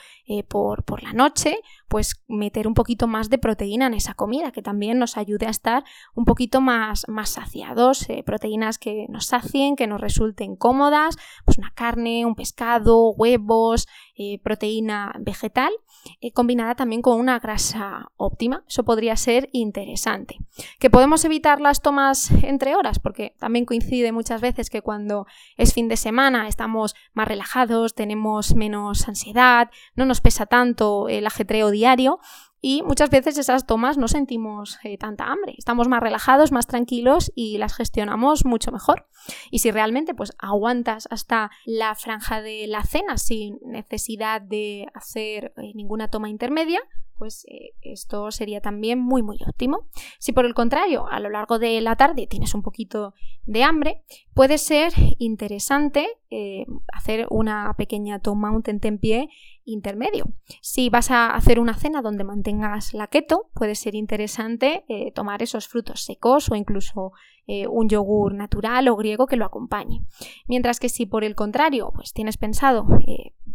por, 0.47 0.83
por, 0.85 1.03
la 1.03 1.13
noche, 1.13 1.59
pues 1.91 2.23
meter 2.29 2.69
un 2.69 2.73
poquito 2.73 3.05
más 3.05 3.29
de 3.29 3.37
proteína 3.37 3.87
en 3.87 3.95
esa 3.95 4.13
comida, 4.13 4.53
que 4.53 4.61
también 4.61 4.97
nos 4.97 5.17
ayude 5.17 5.45
a 5.45 5.49
estar 5.49 5.83
un 6.15 6.23
poquito 6.23 6.61
más, 6.61 7.03
más 7.09 7.31
saciados, 7.31 8.09
eh, 8.09 8.23
proteínas 8.23 8.77
que 8.77 9.07
nos 9.09 9.25
sacien, 9.25 9.75
que 9.75 9.87
nos 9.87 9.99
resulten 9.99 10.55
cómodas, 10.55 11.17
pues 11.43 11.57
una 11.57 11.71
carne, 11.71 12.25
un 12.25 12.35
pescado, 12.35 13.09
huevos, 13.09 13.89
eh, 14.15 14.39
proteína 14.41 15.13
vegetal, 15.19 15.73
eh, 16.21 16.31
combinada 16.31 16.75
también 16.75 17.01
con 17.01 17.19
una 17.19 17.39
grasa 17.39 18.09
óptima. 18.15 18.63
Eso 18.69 18.85
podría 18.85 19.17
ser 19.17 19.49
interesante. 19.51 20.37
Que 20.79 20.89
podemos 20.89 21.25
evitar 21.25 21.59
las 21.59 21.81
tomas 21.81 22.31
entre 22.43 22.73
horas, 22.75 22.99
porque 22.99 23.35
también 23.37 23.65
coincide 23.65 24.13
muchas 24.13 24.39
veces 24.39 24.69
que 24.69 24.81
cuando 24.81 25.27
es 25.57 25.73
fin 25.73 25.89
de 25.89 25.97
semana 25.97 26.47
estamos 26.47 26.95
más 27.13 27.27
relajados, 27.27 27.95
tenemos 27.95 28.55
menos 28.55 29.09
ansiedad, 29.09 29.69
no 29.95 30.05
nos 30.05 30.21
pesa 30.21 30.45
tanto 30.45 31.09
el 31.09 31.27
ajetreo 31.27 31.69
diario 31.69 31.80
diario 31.81 32.19
y 32.61 32.83
muchas 32.83 33.09
veces 33.09 33.39
esas 33.39 33.65
tomas 33.65 33.97
no 33.97 34.07
sentimos 34.07 34.77
eh, 34.83 34.95
tanta 34.99 35.25
hambre, 35.25 35.55
estamos 35.57 35.87
más 35.87 35.99
relajados, 35.99 36.51
más 36.51 36.67
tranquilos 36.67 37.31
y 37.33 37.57
las 37.57 37.73
gestionamos 37.73 38.45
mucho 38.45 38.71
mejor. 38.71 39.07
Y 39.49 39.59
si 39.59 39.71
realmente 39.71 40.13
pues 40.13 40.33
aguantas 40.37 41.07
hasta 41.09 41.49
la 41.65 41.95
franja 41.95 42.41
de 42.41 42.67
la 42.67 42.83
cena 42.83 43.17
sin 43.17 43.57
necesidad 43.65 44.41
de 44.41 44.85
hacer 44.93 45.53
eh, 45.57 45.71
ninguna 45.73 46.07
toma 46.07 46.29
intermedia, 46.29 46.81
pues 47.21 47.45
eh, 47.47 47.75
esto 47.83 48.31
sería 48.31 48.61
también 48.61 48.97
muy 48.97 49.21
muy 49.21 49.37
óptimo. 49.47 49.85
Si 50.17 50.31
por 50.31 50.47
el 50.47 50.55
contrario 50.55 51.05
a 51.07 51.19
lo 51.19 51.29
largo 51.29 51.59
de 51.59 51.79
la 51.79 51.95
tarde 51.95 52.25
tienes 52.25 52.55
un 52.55 52.63
poquito 52.63 53.13
de 53.45 53.63
hambre, 53.63 54.01
puede 54.33 54.57
ser 54.57 54.91
interesante 55.19 56.07
eh, 56.31 56.65
hacer 56.91 57.27
una 57.29 57.75
pequeña 57.77 58.17
toma, 58.17 58.49
un 58.49 58.63
tentempié 58.63 59.29
intermedio. 59.65 60.33
Si 60.63 60.89
vas 60.89 61.11
a 61.11 61.35
hacer 61.35 61.59
una 61.59 61.75
cena 61.75 62.01
donde 62.01 62.23
mantengas 62.23 62.95
la 62.95 63.05
keto, 63.05 63.51
puede 63.53 63.75
ser 63.75 63.93
interesante 63.93 64.83
eh, 64.89 65.11
tomar 65.11 65.43
esos 65.43 65.67
frutos 65.67 66.03
secos 66.03 66.49
o 66.49 66.55
incluso 66.55 67.11
un 67.47 67.89
yogur 67.89 68.33
natural 68.33 68.87
o 68.87 68.95
griego 68.95 69.25
que 69.25 69.35
lo 69.35 69.45
acompañe. 69.45 70.01
Mientras 70.47 70.79
que 70.79 70.87
si 70.87 71.05
por 71.05 71.23
el 71.23 71.35
contrario 71.35 71.91
pues 71.93 72.13
tienes 72.13 72.37
pensado 72.37 72.87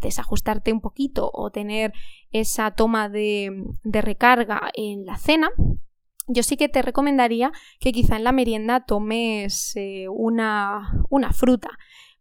desajustarte 0.00 0.72
un 0.72 0.80
poquito 0.80 1.30
o 1.32 1.50
tener 1.50 1.92
esa 2.30 2.70
toma 2.72 3.08
de, 3.08 3.64
recarga 3.84 4.70
en 4.74 5.06
la 5.06 5.16
cena, 5.16 5.50
yo 6.28 6.42
sí 6.42 6.56
que 6.56 6.68
te 6.68 6.82
recomendaría 6.82 7.52
que 7.80 7.92
quizá 7.92 8.16
en 8.16 8.24
la 8.24 8.32
merienda 8.32 8.84
tomes 8.84 9.74
eh, 9.76 10.06
una, 10.08 11.04
una, 11.08 11.32
fruta. 11.32 11.70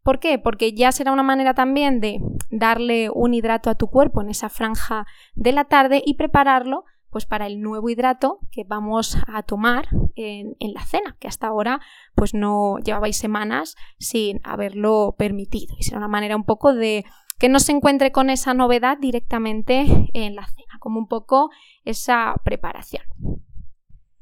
¿Por 0.04 0.20
qué? 0.20 0.38
Porque 0.38 0.74
ya 0.74 0.92
será 0.92 1.12
una 1.12 1.24
manera 1.24 1.56
también 1.56 2.00
de 2.00 2.20
darle 2.52 3.10
un 3.10 3.34
hidrato 3.34 3.72
a 3.72 3.76
tu 3.76 3.88
cuerpo 3.88 4.22
en 4.22 4.30
esa 4.30 4.50
franja 4.50 5.08
de 5.34 5.52
la 5.52 5.66
tarde 5.66 6.04
y 6.06 6.14
prepararlo 6.14 6.86
pues 7.10 7.26
para 7.26 7.48
el 7.48 7.62
nuevo 7.62 7.90
hidrato 7.90 8.40
que 8.52 8.64
vamos 8.64 9.18
a 9.28 9.44
tomar 9.44 9.88
en, 10.16 10.56
la 10.74 10.86
cena, 10.86 11.16
que 11.20 11.28
hasta 11.28 11.48
ahora 11.48 11.80
pues 12.16 12.34
no 12.34 12.78
llevabais 12.80 13.18
semanas 13.18 13.76
sin 14.00 14.42
haberlo 14.44 15.16
permitido. 15.18 15.76
Y 15.80 15.84
será 15.84 15.98
una 15.98 16.08
manera 16.08 16.36
un 16.36 16.46
poco 16.46 16.74
de 16.74 17.06
que 17.40 17.50
no 17.50 17.60
se 17.60 17.72
encuentre 17.72 18.12
con 18.12 18.30
esa 18.30 18.54
novedad 18.54 18.98
directamente 18.98 19.86
en 20.14 20.36
la 20.36 20.48
cena, 20.48 20.80
como 20.80 21.00
un 21.00 21.08
poco 21.08 21.50
esa 21.84 22.36
preparación. 22.44 23.04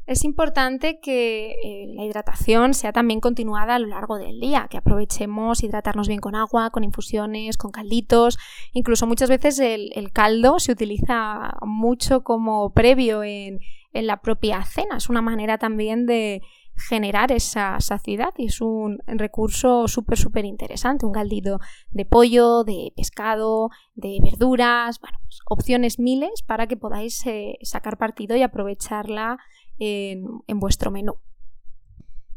Es 0.05 0.25
importante 0.25 0.99
que 0.99 1.51
eh, 1.63 1.87
la 1.95 2.03
hidratación 2.03 2.73
sea 2.73 2.91
también 2.91 3.21
continuada 3.21 3.75
a 3.75 3.79
lo 3.79 3.87
largo 3.87 4.17
del 4.17 4.39
día, 4.39 4.67
que 4.69 4.77
aprovechemos 4.77 5.63
hidratarnos 5.63 6.07
bien 6.09 6.19
con 6.19 6.35
agua, 6.35 6.71
con 6.71 6.83
infusiones, 6.83 7.57
con 7.57 7.71
calditos. 7.71 8.37
Incluso 8.73 9.07
muchas 9.07 9.29
veces 9.29 9.59
el, 9.59 10.11
caldo 10.11 10.59
se 10.59 10.73
utiliza 10.73 11.57
mucho 11.61 12.23
como 12.23 12.73
previo 12.73 13.23
en 13.23 13.59
la 13.93 14.17
propia 14.17 14.63
cena. 14.65 14.97
Es 14.97 15.09
una 15.09 15.21
manera 15.21 15.57
también 15.57 16.05
de, 16.05 16.41
generar 16.75 17.31
esa 17.31 17.79
saciedad 17.79 18.33
y 18.37 18.45
es 18.47 18.61
un 18.61 18.99
recurso 19.05 19.87
súper, 19.87 20.17
súper 20.17 20.45
interesante. 20.45 21.05
Un 21.05 21.13
caldito 21.13 21.59
de 21.91 22.05
pollo, 22.05 22.63
de 22.63 22.91
pescado, 22.95 23.69
de 23.95 24.17
verduras, 24.21 24.99
bueno, 24.99 25.19
pues 25.23 25.39
opciones 25.49 25.99
miles 25.99 26.41
para 26.45 26.67
que 26.67 26.77
podáis 26.77 27.25
eh, 27.25 27.57
sacar 27.61 27.97
partido 27.97 28.35
y 28.35 28.41
aprovecharla 28.41 29.37
en, 29.79 30.59
vuestro 30.59 30.91
menú. 30.91 31.15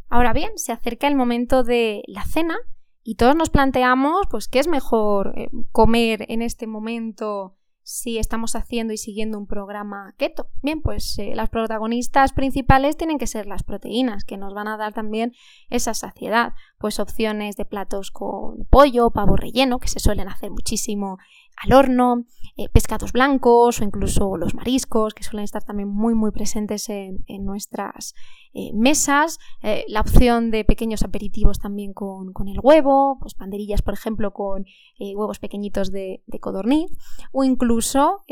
Ahora 0.08 0.32
bien, 0.32 0.52
se 0.56 0.72
acerca 0.72 1.08
el 1.08 1.16
momento 1.16 1.62
de 1.62 2.02
la 2.06 2.24
cena 2.24 2.56
y 3.02 3.16
todos 3.16 3.36
nos 3.36 3.50
planteamos, 3.50 4.26
pues, 4.30 4.48
¿qué 4.48 4.58
es 4.58 4.68
mejor 4.68 5.32
eh, 5.36 5.48
comer 5.72 6.26
en 6.28 6.42
este 6.42 6.66
momento 6.66 7.56
si 7.86 8.18
estamos 8.18 8.56
haciendo 8.56 8.92
y 8.92 8.96
siguiendo 8.96 9.38
un 9.38 9.46
programa 9.46 10.12
keto. 10.18 10.50
Bien, 10.60 10.82
pues 10.82 11.16
eh, 11.20 11.36
las 11.36 11.50
protagonistas 11.50 12.32
principales 12.32 12.96
tienen 12.96 13.16
que 13.16 13.28
ser 13.28 13.46
las 13.46 13.62
proteínas, 13.62 14.24
que 14.24 14.36
nos 14.36 14.54
van 14.54 14.66
a 14.66 14.76
dar 14.76 14.92
también 14.92 15.32
esa 15.70 15.94
saciedad. 15.94 16.52
Pues 16.78 16.98
opciones 16.98 17.54
de 17.54 17.64
platos 17.64 18.10
con 18.10 18.64
pollo, 18.70 19.10
pavo 19.10 19.36
relleno, 19.36 19.78
que 19.78 19.86
se 19.86 20.00
suelen 20.00 20.28
hacer 20.28 20.50
muchísimo 20.50 21.18
al 21.56 21.74
horno, 21.74 22.24
eh, 22.56 22.68
pescados 22.68 23.12
blancos 23.12 23.80
o 23.80 23.84
incluso 23.84 24.36
los 24.36 24.54
mariscos, 24.54 25.14
que 25.14 25.22
suelen 25.22 25.44
estar 25.44 25.64
también 25.64 25.88
muy 25.88 26.14
muy 26.14 26.30
presentes 26.30 26.88
en, 26.88 27.24
nuestras 27.44 28.14
eh, 28.54 28.72
mesas, 28.72 29.38
eh, 29.62 29.84
la 29.88 30.00
opción 30.00 30.50
de 30.50 30.64
pequeños 30.64 31.02
aperitivos 31.02 31.58
también 31.58 31.92
con, 31.92 32.32
el 32.48 32.58
huevo, 32.62 33.18
pues 33.20 33.36
banderillas 33.36 33.82
por 33.82 33.94
ejemplo 33.94 34.32
con 34.32 34.64
huevos 34.98 35.38
pequeñitos 35.38 35.92
de, 35.92 36.22
codorniz, 36.40 36.90
o 37.32 37.44
incluso 37.44 38.24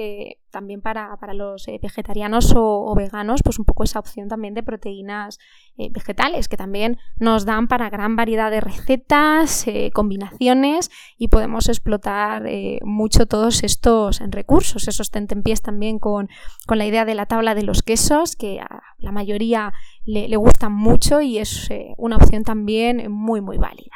también 0.51 0.81
para, 0.81 1.19
los 1.35 1.67
vegetarianos 1.83 2.55
o, 2.57 2.95
veganos, 2.95 3.43
pues 3.43 3.59
un 3.59 3.65
poco 3.65 3.85
esa 3.85 3.99
opción 3.99 4.29
también 4.29 4.55
de 4.55 4.63
proteínas 4.63 5.39
vegetales, 5.91 6.49
que 6.49 6.57
también 6.57 6.99
nos 7.17 7.45
dan 7.45 7.69
para 7.69 7.91
gran 7.91 8.17
variedad 8.17 8.51
de 8.51 8.61
recetas, 8.61 9.67
combinaciones 9.93 10.91
y 11.19 11.29
podemos 11.29 11.69
explotar 11.69 12.45
mucho 12.83 13.27
todos 13.27 13.63
estos 13.63 14.04
recursos, 14.13 14.89
esos 14.89 15.11
tentempiés 15.11 15.63
también 15.63 15.99
con, 15.99 16.29
la 16.69 16.87
idea 16.87 17.05
de 17.05 17.15
la 17.15 17.27
tabla 17.27 17.55
de 17.55 17.63
los 17.63 17.83
quesos, 17.83 18.37
que 18.37 18.61
a 18.61 18.83
la 18.99 19.13
mayoría 19.13 19.73
le, 20.05 20.29
le 20.29 20.37
gustan 20.37 20.73
mucho 20.73 21.21
y 21.21 21.39
es 21.39 21.71
eh, 21.71 21.95
una 21.97 22.17
opción 22.17 22.43
también 22.43 23.11
muy, 23.11 23.41
muy 23.41 23.59
válida. 23.59 23.95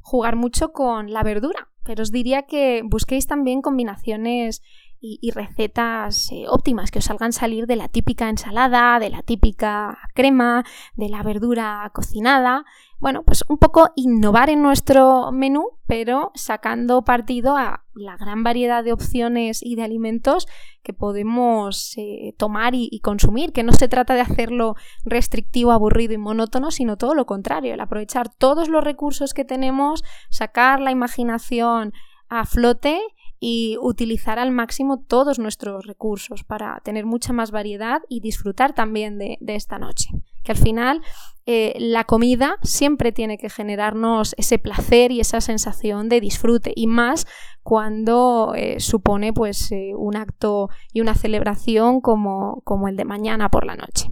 Jugar 0.00 0.36
mucho 0.36 0.72
con 0.72 1.12
la 1.12 1.22
verdura, 1.22 1.68
pero 1.84 2.02
os 2.02 2.10
diría 2.10 2.42
que 2.42 2.82
busquéis 2.84 3.26
también 3.26 3.62
combinaciones 3.62 4.62
y, 5.04 5.32
recetas 5.32 6.30
eh, 6.30 6.44
óptimas 6.48 6.92
que 6.92 7.00
os 7.00 7.06
salgan 7.06 7.32
salir 7.32 7.66
de 7.66 7.74
la 7.74 7.88
típica 7.88 8.28
ensalada, 8.28 9.00
de 9.00 9.10
la 9.10 9.22
típica 9.22 9.98
crema, 10.14 10.64
de 10.94 11.08
la 11.08 11.24
verdura 11.24 11.90
cocinada. 11.92 12.64
Bueno, 13.02 13.24
pues 13.24 13.42
un 13.48 13.58
poco 13.58 13.88
innovar 13.96 14.48
en 14.48 14.62
nuestro 14.62 15.32
menú, 15.32 15.70
pero 15.88 16.30
sacando 16.36 17.02
partido 17.02 17.56
a 17.56 17.82
la 17.94 18.16
gran 18.16 18.44
variedad 18.44 18.84
de 18.84 18.92
opciones 18.92 19.60
y 19.60 19.74
de 19.74 19.82
alimentos 19.82 20.46
que 20.84 20.92
podemos 20.92 21.98
eh, 21.98 22.32
tomar 22.38 22.76
y, 22.76 22.88
y, 22.92 23.00
consumir, 23.00 23.52
que 23.52 23.64
no 23.64 23.72
se 23.72 23.88
trata 23.88 24.14
de 24.14 24.20
hacerlo 24.20 24.76
restrictivo, 25.04 25.72
aburrido 25.72 26.12
y 26.14 26.18
monótono, 26.18 26.70
sino 26.70 26.96
todo 26.96 27.16
lo 27.16 27.26
contrario, 27.26 27.74
el 27.74 27.80
aprovechar 27.80 28.28
todos 28.28 28.68
los 28.68 28.84
recursos 28.84 29.34
que 29.34 29.44
tenemos, 29.44 30.04
sacar 30.30 30.78
la 30.78 30.92
imaginación 30.92 31.92
a 32.28 32.46
flote 32.46 33.00
y 33.40 33.78
utilizar 33.80 34.38
al 34.38 34.52
máximo 34.52 35.00
todos 35.00 35.40
nuestros 35.40 35.86
recursos 35.86 36.44
para 36.44 36.80
tener 36.84 37.04
mucha 37.04 37.32
más 37.32 37.50
variedad 37.50 38.00
y 38.08 38.20
disfrutar 38.20 38.74
también 38.74 39.18
de, 39.18 39.38
esta 39.48 39.80
noche. 39.80 40.10
Que 40.42 40.52
al 40.52 40.58
final 40.58 41.02
eh, 41.44 41.74
la 41.78 42.04
comida 42.04 42.56
siempre 42.62 43.10
tiene 43.10 43.36
que 43.36 43.50
generarnos 43.50 44.34
ese 44.38 44.58
placer 44.58 45.10
y 45.10 45.18
esa 45.18 45.40
sensación 45.40 46.08
de 46.08 46.20
disfrute 46.20 46.72
y 46.76 46.86
más 46.86 47.26
cuando 47.64 48.52
eh, 48.54 48.78
supone 48.78 49.32
pues 49.32 49.72
eh, 49.72 49.92
un 49.96 50.16
acto 50.16 50.68
y 50.92 51.00
una 51.00 51.14
celebración 51.14 52.00
como, 52.00 52.60
como 52.64 52.86
el 52.86 52.96
de 52.96 53.04
mañana 53.04 53.48
por 53.48 53.66
la 53.66 53.74
noche. 53.74 54.08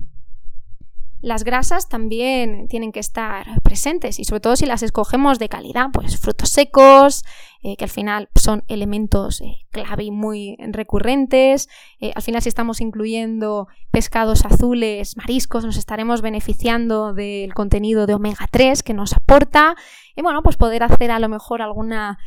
Las 1.22 1.44
grasas 1.44 1.88
también 1.88 2.66
tienen 2.68 2.92
que 2.92 3.00
estar 3.00 3.46
presentes 3.62 4.18
y 4.18 4.24
sobre 4.24 4.40
todo 4.40 4.56
si 4.56 4.64
las 4.64 4.82
escogemos 4.82 5.38
de 5.38 5.50
calidad, 5.50 5.88
pues 5.92 6.18
frutos 6.18 6.48
secos, 6.48 7.24
eh, 7.62 7.76
que 7.76 7.84
al 7.84 7.90
final 7.90 8.30
son 8.34 8.64
elementos 8.68 9.42
eh, 9.42 9.66
clave 9.70 10.04
y 10.04 10.10
muy 10.10 10.56
recurrentes. 10.58 11.68
Eh, 12.00 12.12
al 12.14 12.22
final 12.22 12.40
si 12.40 12.48
estamos 12.48 12.80
incluyendo 12.80 13.68
pescados 13.90 14.46
azules, 14.46 15.16
mariscos, 15.18 15.64
nos 15.64 15.76
estaremos 15.76 16.22
beneficiando 16.22 17.12
del 17.12 17.52
contenido 17.52 18.06
de 18.06 18.14
omega 18.14 18.46
3 18.50 18.82
que 18.82 18.94
nos 18.94 19.12
aporta. 19.12 19.76
Y 20.20 20.22
bueno, 20.22 20.42
pues 20.42 20.58
poder 20.58 20.82
hacer 20.82 21.10
a 21.12 21.18
lo 21.18 21.30
mejor 21.30 21.62
alguna 21.62 22.18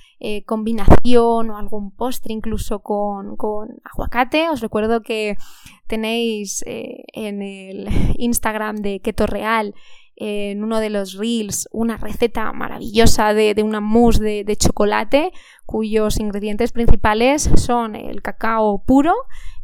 combinación 0.47 1.51
o 1.51 1.57
algún 1.57 1.91
postre 1.91 2.33
incluso 2.33 2.79
con, 2.79 3.37
aguacate. 3.83 4.49
Os 4.49 4.61
recuerdo 4.61 5.01
que 5.03 5.37
tenéis 5.85 6.63
en 6.65 7.43
el 7.43 7.87
Instagram 8.17 8.77
de 8.77 8.99
Keto 8.99 9.27
Real 9.27 9.75
en 10.15 10.63
uno 10.63 10.79
de 10.79 10.89
los 10.89 11.13
reels 11.13 11.67
una 11.71 11.97
receta 11.97 12.51
maravillosa 12.51 13.35
de, 13.35 13.61
una 13.63 13.79
mousse 13.79 14.43
de, 14.43 14.55
chocolate 14.55 15.31
cuyos 15.67 16.19
ingredientes 16.19 16.71
principales 16.71 17.47
son 17.57 17.95
el 17.95 18.23
cacao 18.23 18.83
puro 18.85 19.13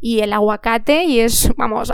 y 0.00 0.20
el 0.20 0.32
aguacate 0.32 1.02
y 1.02 1.18
es, 1.18 1.50
vamos, 1.56 1.92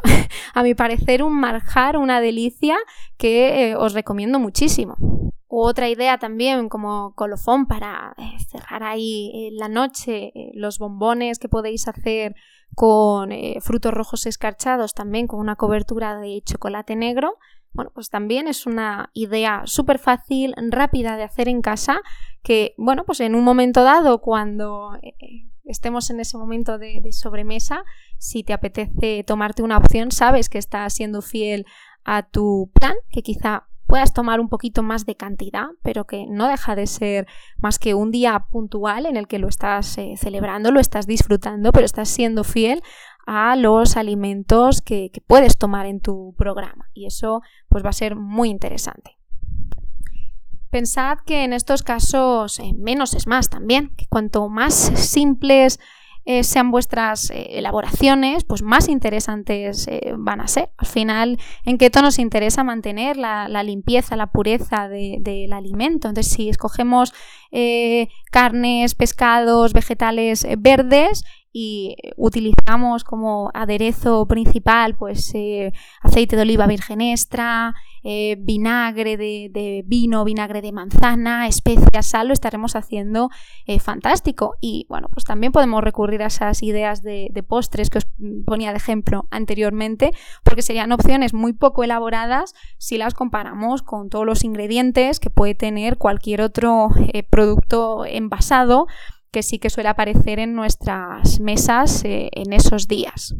a 0.54 0.62
mi 0.62 0.74
parecer 0.74 1.22
un 1.22 1.40
marjar, 1.40 1.96
una 1.96 2.20
delicia 2.20 2.76
que 3.16 3.70
eh, 3.70 3.76
os 3.76 3.94
recomiendo 3.94 4.38
muchísimo. 4.38 5.15
Otra 5.48 5.88
idea 5.88 6.18
también 6.18 6.68
como 6.68 7.14
colofón 7.14 7.66
para 7.66 8.14
eh, 8.18 8.36
cerrar 8.50 8.82
ahí 8.82 9.30
eh, 9.34 9.50
la 9.52 9.68
noche, 9.68 10.32
los 10.54 10.78
bombones 10.78 11.38
que 11.38 11.48
podéis 11.48 11.86
hacer 11.88 12.34
con 12.74 13.30
frutos 13.60 13.94
rojos 13.94 14.26
escarchados 14.26 14.92
también 14.92 15.28
con 15.28 15.38
una 15.40 15.56
cobertura 15.56 16.18
de 16.18 16.42
chocolate 16.44 16.96
negro. 16.96 17.38
Bueno, 17.76 17.90
pues 17.94 18.08
también 18.08 18.48
es 18.48 18.64
una 18.64 19.10
idea 19.12 19.62
súper 19.66 19.98
fácil, 19.98 20.54
rápida 20.70 21.18
de 21.18 21.24
hacer 21.24 21.46
en 21.46 21.60
casa, 21.60 22.00
que, 22.42 22.74
bueno, 22.78 23.04
pues 23.04 23.20
en 23.20 23.34
un 23.34 23.44
momento 23.44 23.82
dado, 23.82 24.22
cuando 24.22 24.94
eh, 25.02 25.50
estemos 25.64 26.08
en 26.08 26.20
ese 26.20 26.38
momento 26.38 26.78
de, 26.78 27.02
sobremesa, 27.12 27.84
si 28.16 28.44
te 28.44 28.54
apetece 28.54 29.24
tomarte 29.24 29.62
una 29.62 29.76
opción, 29.76 30.10
sabes 30.10 30.48
que 30.48 30.56
estás 30.56 30.94
siendo 30.94 31.20
fiel 31.20 31.66
a 32.02 32.22
tu 32.22 32.70
plan, 32.72 32.94
que 33.10 33.22
quizá 33.22 33.66
puedas 33.86 34.12
tomar 34.12 34.40
un 34.40 34.48
poquito 34.48 34.82
más 34.82 35.06
de 35.06 35.16
cantidad, 35.16 35.66
pero 35.82 36.04
que 36.04 36.26
no 36.28 36.48
deja 36.48 36.74
de 36.74 36.86
ser 36.86 37.26
más 37.58 37.78
que 37.78 37.94
un 37.94 38.10
día 38.10 38.46
puntual 38.50 39.06
en 39.06 39.16
el 39.16 39.26
que 39.26 39.38
lo 39.38 39.48
estás 39.48 39.96
eh, 39.98 40.14
celebrando, 40.16 40.70
lo 40.70 40.80
estás 40.80 41.06
disfrutando, 41.06 41.72
pero 41.72 41.86
estás 41.86 42.08
siendo 42.08 42.44
fiel 42.44 42.82
a 43.26 43.56
los 43.56 43.96
alimentos 43.96 44.80
que, 44.82 45.10
puedes 45.26 45.58
tomar 45.58 45.86
en 45.86 46.00
tu 46.00 46.34
programa 46.38 46.90
y 46.94 47.06
eso 47.06 47.42
pues 47.68 47.84
va 47.84 47.90
a 47.90 47.92
ser 47.92 48.16
muy 48.16 48.48
interesante. 48.48 49.18
Pensad 50.70 51.18
que 51.24 51.44
en 51.44 51.52
estos 51.52 51.82
casos 51.82 52.58
eh, 52.60 52.72
menos 52.76 53.14
es 53.14 53.26
más 53.26 53.48
también, 53.48 53.94
que 53.96 54.06
cuanto 54.06 54.48
más 54.48 54.74
simples 54.74 55.80
eh, 56.26 56.44
sean 56.44 56.70
vuestras 56.70 57.30
eh, 57.30 57.58
elaboraciones, 57.58 58.44
pues 58.44 58.62
más 58.62 58.88
interesantes 58.88 59.88
van 60.18 60.42
a 60.42 60.48
ser. 60.48 60.68
Al 60.76 60.86
final, 60.86 61.38
en 61.64 61.78
keto 61.78 62.02
nos 62.02 62.18
interesa 62.18 62.64
mantener 62.64 63.16
la, 63.16 63.62
limpieza, 63.62 64.16
la 64.16 64.26
pureza 64.26 64.88
del 64.88 65.52
alimento. 65.52 66.08
Entonces, 66.08 66.32
si 66.32 66.48
escogemos 66.48 67.14
carnes, 68.30 68.94
pescados, 68.94 69.72
vegetales 69.72 70.46
verdes 70.58 71.24
y 71.58 71.96
utilizamos 72.18 73.02
como 73.02 73.50
aderezo 73.54 74.26
principal 74.26 74.94
pues 74.94 75.30
eh, 75.32 75.72
aceite 76.02 76.36
de 76.36 76.42
oliva 76.42 76.66
virgen 76.66 77.00
extra, 77.00 77.74
eh, 78.04 78.36
vinagre 78.38 79.16
de, 79.16 79.82
vino, 79.86 80.22
vinagre 80.26 80.60
de 80.60 80.72
manzana, 80.72 81.48
especias, 81.48 82.08
sal, 82.08 82.28
lo 82.28 82.34
estaremos 82.34 82.76
haciendo 82.76 83.30
eh, 83.64 83.80
fantástico. 83.80 84.56
Y 84.60 84.84
bueno, 84.90 85.08
pues 85.10 85.24
también 85.24 85.50
podemos 85.50 85.82
recurrir 85.82 86.22
a 86.22 86.26
esas 86.26 86.62
ideas 86.62 87.02
de, 87.02 87.28
de, 87.32 87.42
postres 87.42 87.88
que 87.88 87.98
os 87.98 88.06
ponía 88.44 88.72
de 88.72 88.76
ejemplo 88.76 89.26
anteriormente, 89.30 90.10
porque 90.44 90.60
serían 90.60 90.92
opciones 90.92 91.32
muy 91.32 91.54
poco 91.54 91.84
elaboradas 91.84 92.52
si 92.76 92.98
las 92.98 93.14
comparamos 93.14 93.82
con 93.82 94.10
todos 94.10 94.26
los 94.26 94.44
ingredientes 94.44 95.20
que 95.20 95.30
puede 95.30 95.54
tener 95.54 95.96
cualquier 95.96 96.42
otro 96.42 96.90
producto 97.30 98.04
envasado 98.04 98.88
que 99.36 99.42
sí 99.42 99.58
que 99.58 99.68
suele 99.68 99.90
aparecer 99.90 100.38
en 100.38 100.54
nuestras 100.54 101.40
mesas 101.40 102.02
eh, 102.06 102.30
en 102.32 102.54
esos 102.54 102.88
días. 102.88 103.34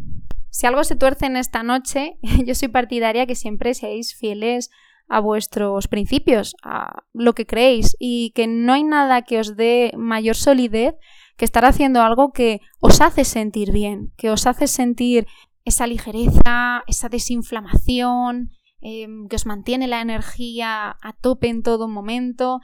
Si 0.50 0.66
algo 0.66 0.84
se 0.84 0.94
tuerce 0.94 1.24
en 1.24 1.38
esta 1.38 1.62
noche, 1.62 2.18
yo 2.44 2.54
soy 2.54 2.68
partidaria 2.68 3.24
que 3.24 3.34
siempre 3.34 3.72
seáis 3.72 4.14
fieles 4.14 4.68
a 5.08 5.20
vuestros 5.20 5.88
principios, 5.88 6.54
a 6.62 7.04
lo 7.14 7.34
que 7.34 7.46
creéis 7.46 7.96
y 7.98 8.32
que 8.32 8.46
no 8.46 8.74
hay 8.74 8.84
nada 8.84 9.22
que 9.22 9.40
os 9.40 9.56
dé 9.56 9.94
mayor 9.96 10.36
solidez 10.36 10.96
que 11.38 11.46
estar 11.46 11.64
haciendo 11.64 12.02
algo 12.02 12.30
que 12.30 12.60
os 12.78 13.00
hace 13.00 13.24
sentir 13.24 13.72
bien, 13.72 14.12
que 14.18 14.28
os 14.28 14.46
hace 14.46 14.66
sentir 14.66 15.26
esa 15.64 15.86
ligereza, 15.86 16.82
esa 16.86 17.08
desinflamación, 17.08 18.50
em, 18.82 19.28
que 19.28 19.36
os 19.36 19.46
mantiene 19.46 19.86
la 19.86 20.02
energía 20.02 20.98
a 21.00 21.12
tope 21.22 21.48
en 21.48 21.62
todo 21.62 21.88
momento, 21.88 22.60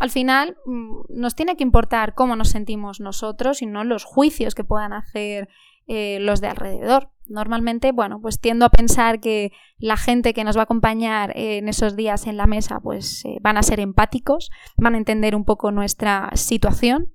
al 0.00 0.10
final 0.10 0.56
mm, 0.66 1.02
nos 1.08 1.34
tiene 1.34 1.56
que 1.56 1.62
importar 1.62 2.14
cómo 2.14 2.36
nos 2.36 2.48
sentimos 2.48 3.00
nosotros 3.00 3.62
y 3.62 3.66
no 3.66 3.84
los 3.84 4.04
juicios 4.04 4.54
que 4.54 4.64
puedan 4.64 4.92
hacer 4.92 5.48
eh, 5.86 6.18
los 6.20 6.40
de 6.40 6.48
alrededor. 6.48 7.10
Normalmente, 7.26 7.92
bueno, 7.92 8.20
pues 8.20 8.40
tiendo 8.40 8.66
a 8.66 8.70
pensar 8.70 9.20
que 9.20 9.52
la 9.78 9.96
gente 9.96 10.34
que 10.34 10.44
nos 10.44 10.56
va 10.56 10.60
a 10.60 10.64
acompañar 10.64 11.32
en 11.36 11.68
esos 11.68 11.96
días 11.96 12.26
en 12.26 12.36
la 12.36 12.46
mesa, 12.46 12.80
pues 12.80 13.24
eh, 13.24 13.38
van 13.40 13.56
a 13.56 13.62
ser 13.62 13.80
empáticos, 13.80 14.50
van 14.76 14.94
a 14.94 14.98
entender 14.98 15.34
un 15.34 15.44
poco 15.44 15.70
nuestra 15.70 16.30
situación 16.34 17.12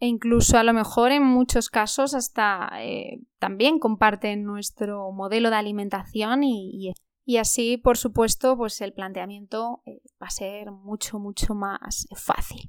e 0.00 0.06
incluso 0.06 0.56
a 0.56 0.64
lo 0.64 0.72
mejor 0.72 1.12
en 1.12 1.22
muchos 1.22 1.68
casos 1.68 2.14
hasta 2.14 2.70
eh, 2.80 3.20
también 3.38 3.78
comparten 3.78 4.44
nuestro 4.44 5.12
modelo 5.12 5.50
de 5.50 5.56
alimentación 5.56 6.42
y, 6.42 6.88
y 6.88 6.94
y 7.30 7.36
así, 7.36 7.76
por 7.76 7.96
supuesto, 7.96 8.56
pues 8.56 8.80
el 8.80 8.92
planteamiento 8.92 9.82
eh, 9.86 10.02
va 10.20 10.26
a 10.26 10.30
ser 10.30 10.72
mucho, 10.72 11.20
mucho 11.20 11.54
más 11.54 12.08
fácil. 12.16 12.68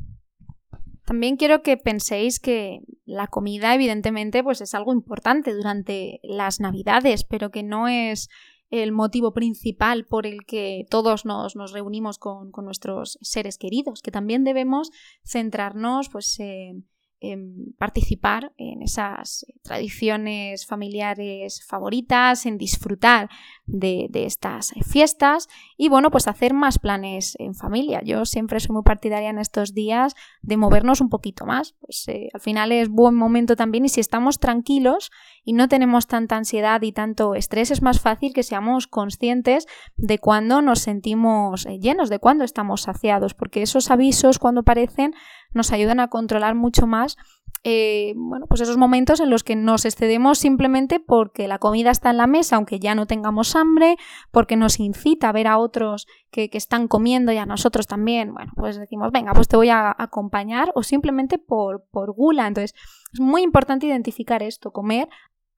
También 1.04 1.36
quiero 1.36 1.64
que 1.64 1.78
penséis 1.78 2.40
que 2.40 2.82
la 3.06 3.26
comida, 3.26 3.74
evidentemente, 3.74 4.44
pues 4.44 4.62
es 4.62 4.76
algo 4.76 4.94
importante 4.94 5.52
durante 5.56 6.20
las 6.22 6.60
navidades, 6.60 7.24
pero 7.24 7.50
que 7.50 7.64
no 7.64 7.88
es 7.88 8.30
el 8.70 8.92
motivo 8.92 9.34
principal 9.34 10.06
por 10.06 10.28
el 10.28 10.46
que 10.46 10.86
todos 10.92 11.26
nos, 11.26 11.56
reunimos 11.74 12.20
con, 12.20 12.52
con, 12.52 12.66
nuestros 12.66 13.18
seres 13.22 13.58
queridos, 13.58 14.04
que 14.04 14.12
también 14.12 14.44
debemos 14.44 14.92
centrarnos 15.26 16.08
pues, 16.10 16.40
en 16.40 16.88
en 17.22 17.74
participar 17.78 18.52
en 18.58 18.82
esas 18.82 19.46
tradiciones 19.62 20.66
familiares 20.66 21.64
favoritas, 21.66 22.46
en 22.46 22.58
disfrutar 22.58 23.30
de, 23.66 24.10
estas 24.14 24.74
fiestas 24.86 25.48
y 25.78 25.88
bueno, 25.90 26.12
pues 26.12 26.28
hacer 26.28 26.54
más 26.54 26.80
planes 26.80 27.36
en 27.40 27.56
familia. 27.56 28.02
Yo 28.04 28.26
siempre 28.26 28.60
soy 28.60 28.74
muy 28.74 28.84
partidaria 28.84 29.30
en 29.30 29.40
estos 29.40 29.74
días 29.74 30.16
de 30.42 30.58
movernos 30.58 31.00
un 31.00 31.10
poquito 31.10 31.46
más. 31.46 31.76
Pues 31.80 32.08
eh, 32.08 32.30
al 32.34 32.42
final 32.42 32.72
es 32.72 32.90
buen 32.90 33.16
momento 33.16 33.56
también 33.56 33.86
y 33.86 33.90
si 33.90 34.00
estamos 34.00 34.40
tranquilos 34.40 35.12
y 35.44 35.54
no 35.54 35.68
tenemos 35.70 36.08
tanta 36.08 36.38
ansiedad 36.38 36.82
y 36.82 36.92
tanto 36.92 37.36
estrés, 37.36 37.72
es 37.72 37.82
más 37.82 38.00
fácil 38.00 38.34
que 38.34 38.44
seamos 38.44 38.88
conscientes 38.88 39.68
de 39.96 40.20
cuándo 40.20 40.62
nos 40.62 40.80
sentimos 40.80 41.66
eh, 41.66 41.80
llenos, 41.80 42.10
de 42.10 42.20
cuándo 42.20 42.44
estamos 42.44 42.82
saciados, 42.82 43.34
porque 43.34 43.62
esos 43.62 43.92
avisos 43.92 44.40
cuando 44.40 44.62
aparecen 44.62 45.14
nos 45.54 45.72
ayudan 45.72 46.00
a 46.00 46.10
controlar 46.10 46.56
mucho 46.56 46.88
más 46.88 47.18
eh, 47.64 48.14
bueno, 48.16 48.48
pues 48.48 48.62
esos 48.62 48.78
momentos 48.78 49.20
en 49.20 49.30
los 49.30 49.44
que 49.44 49.56
nos 49.56 49.86
excedemos 49.86 50.40
simplemente 50.40 51.00
porque 51.00 51.48
la 51.48 51.60
comida 51.60 51.92
está 51.92 52.10
en 52.10 52.18
la 52.18 52.26
mesa, 52.26 52.56
aunque 52.56 52.80
ya 52.80 52.96
no 52.96 53.06
tengamos 53.06 53.56
hambre, 53.56 53.98
porque 54.32 54.56
nos 54.56 54.80
incita 54.80 55.30
a 55.30 55.32
ver 55.32 55.48
a 55.48 55.60
otros 55.60 56.08
que, 56.32 56.50
están 56.54 56.88
comiendo 56.88 57.32
y 57.32 57.38
a 57.38 57.46
nosotros 57.46 57.86
también, 57.86 58.34
bueno, 58.34 58.52
pues 58.56 58.80
decimos, 58.80 59.12
venga, 59.12 59.34
pues 59.34 59.48
te 59.48 59.58
voy 59.58 59.70
a 59.70 59.96
acompañar, 59.96 60.72
o 60.74 60.82
simplemente 60.82 61.38
por, 61.38 61.86
por 61.92 62.14
gula. 62.14 62.48
Entonces, 62.48 62.74
es 63.14 63.20
muy 63.20 63.44
importante 63.44 63.86
identificar 63.86 64.42
esto, 64.42 64.72
comer 64.72 65.08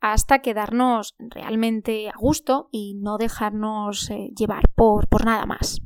hasta 0.01 0.39
quedarnos 0.39 1.15
realmente 1.17 2.09
a 2.09 2.17
gusto 2.17 2.67
y 2.71 2.95
no 2.95 3.17
dejarnos 3.17 4.09
eh, 4.09 4.31
llevar 4.35 4.69
por, 4.75 5.07
por 5.07 5.23
nada 5.23 5.45
más. 5.45 5.81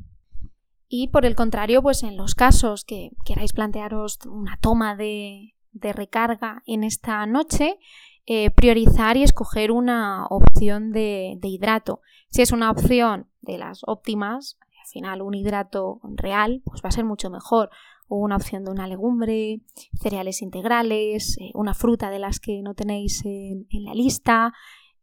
Y 0.90 1.10
por 1.10 1.26
el 1.26 1.36
contrario, 1.36 1.82
pues 1.82 2.04
en 2.04 2.16
los 2.16 2.34
casos 2.34 2.86
que 2.86 3.12
queráis 3.26 3.54
plantearos 3.54 4.20
una 4.26 4.58
toma 4.62 4.96
de, 4.96 5.54
recarga 5.74 6.64
en 6.66 6.84
esta 6.84 7.26
noche, 7.26 7.78
eh, 8.26 8.52
priorizar 8.52 9.18
y 9.18 9.24
escoger 9.24 9.72
una 9.72 10.26
opción 10.28 10.92
de, 10.92 11.38
hidrato. 11.44 12.02
Si 12.30 12.42
es 12.42 12.52
una 12.52 12.72
opción 12.72 13.28
de 13.42 13.58
las 13.58 13.82
óptimas, 13.86 14.58
al 14.62 14.88
final 14.88 15.22
un 15.22 15.34
hidrato 15.34 16.00
real, 16.16 16.62
pues 16.64 16.82
va 16.84 16.90
a 16.90 16.94
ser 16.94 17.04
mucho 17.04 17.30
mejor. 17.30 17.70
O 18.10 18.20
una 18.20 18.38
opción 18.38 18.64
de 18.64 18.72
una 18.72 18.88
legumbre, 18.88 19.60
cereales 20.00 20.42
integrales, 20.42 21.38
eh, 21.42 21.52
una 21.54 21.74
fruta 21.74 22.10
de 22.10 22.20
las 22.20 22.40
que 22.40 22.62
no 22.62 22.74
tenéis 22.74 23.26
en, 23.26 23.68
la 23.70 23.94
lista, 23.94 24.54